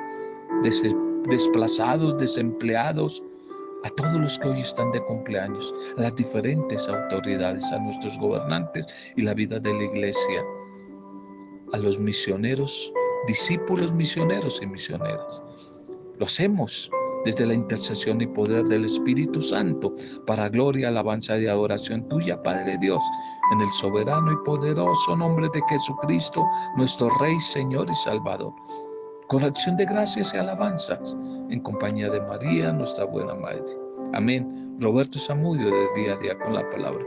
desplazados, 1.28 2.16
desempleados, 2.18 3.22
a 3.84 3.90
todos 3.90 4.14
los 4.14 4.38
que 4.38 4.48
hoy 4.48 4.60
están 4.60 4.90
de 4.92 5.02
cumpleaños, 5.04 5.72
a 5.96 6.02
las 6.02 6.16
diferentes 6.16 6.88
autoridades, 6.88 7.64
a 7.72 7.78
nuestros 7.78 8.18
gobernantes 8.18 8.86
y 9.16 9.22
la 9.22 9.34
vida 9.34 9.60
de 9.60 9.72
la 9.72 9.84
iglesia, 9.84 10.44
a 11.72 11.78
los 11.78 11.98
misioneros, 11.98 12.92
discípulos 13.26 13.92
misioneros 13.92 14.60
y 14.62 14.66
misioneras. 14.66 15.42
Lo 16.18 16.26
hacemos 16.26 16.90
desde 17.24 17.46
la 17.46 17.54
intercesión 17.54 18.20
y 18.20 18.26
poder 18.26 18.64
del 18.64 18.84
Espíritu 18.84 19.40
Santo, 19.40 19.94
para 20.26 20.48
gloria, 20.48 20.88
alabanza 20.88 21.38
y 21.38 21.46
adoración 21.46 22.08
tuya, 22.08 22.42
Padre 22.42 22.76
Dios, 22.80 23.02
en 23.52 23.60
el 23.60 23.68
soberano 23.70 24.32
y 24.32 24.36
poderoso 24.44 25.16
nombre 25.16 25.48
de 25.52 25.62
Jesucristo, 25.68 26.44
nuestro 26.76 27.08
Rey, 27.20 27.38
Señor 27.40 27.88
y 27.90 27.94
Salvador. 27.94 28.52
Con 29.28 29.44
acción 29.44 29.76
de 29.76 29.86
gracias 29.86 30.34
y 30.34 30.38
alabanzas, 30.38 31.16
en 31.50 31.60
compañía 31.60 32.10
de 32.10 32.20
María, 32.20 32.72
nuestra 32.72 33.04
buena 33.04 33.34
Madre. 33.34 33.64
Amén. 34.12 34.76
Roberto 34.80 35.18
Zamudio 35.18 35.66
de 35.66 36.02
día 36.02 36.14
a 36.14 36.16
día 36.18 36.38
con 36.38 36.54
la 36.54 36.68
palabra. 36.70 37.06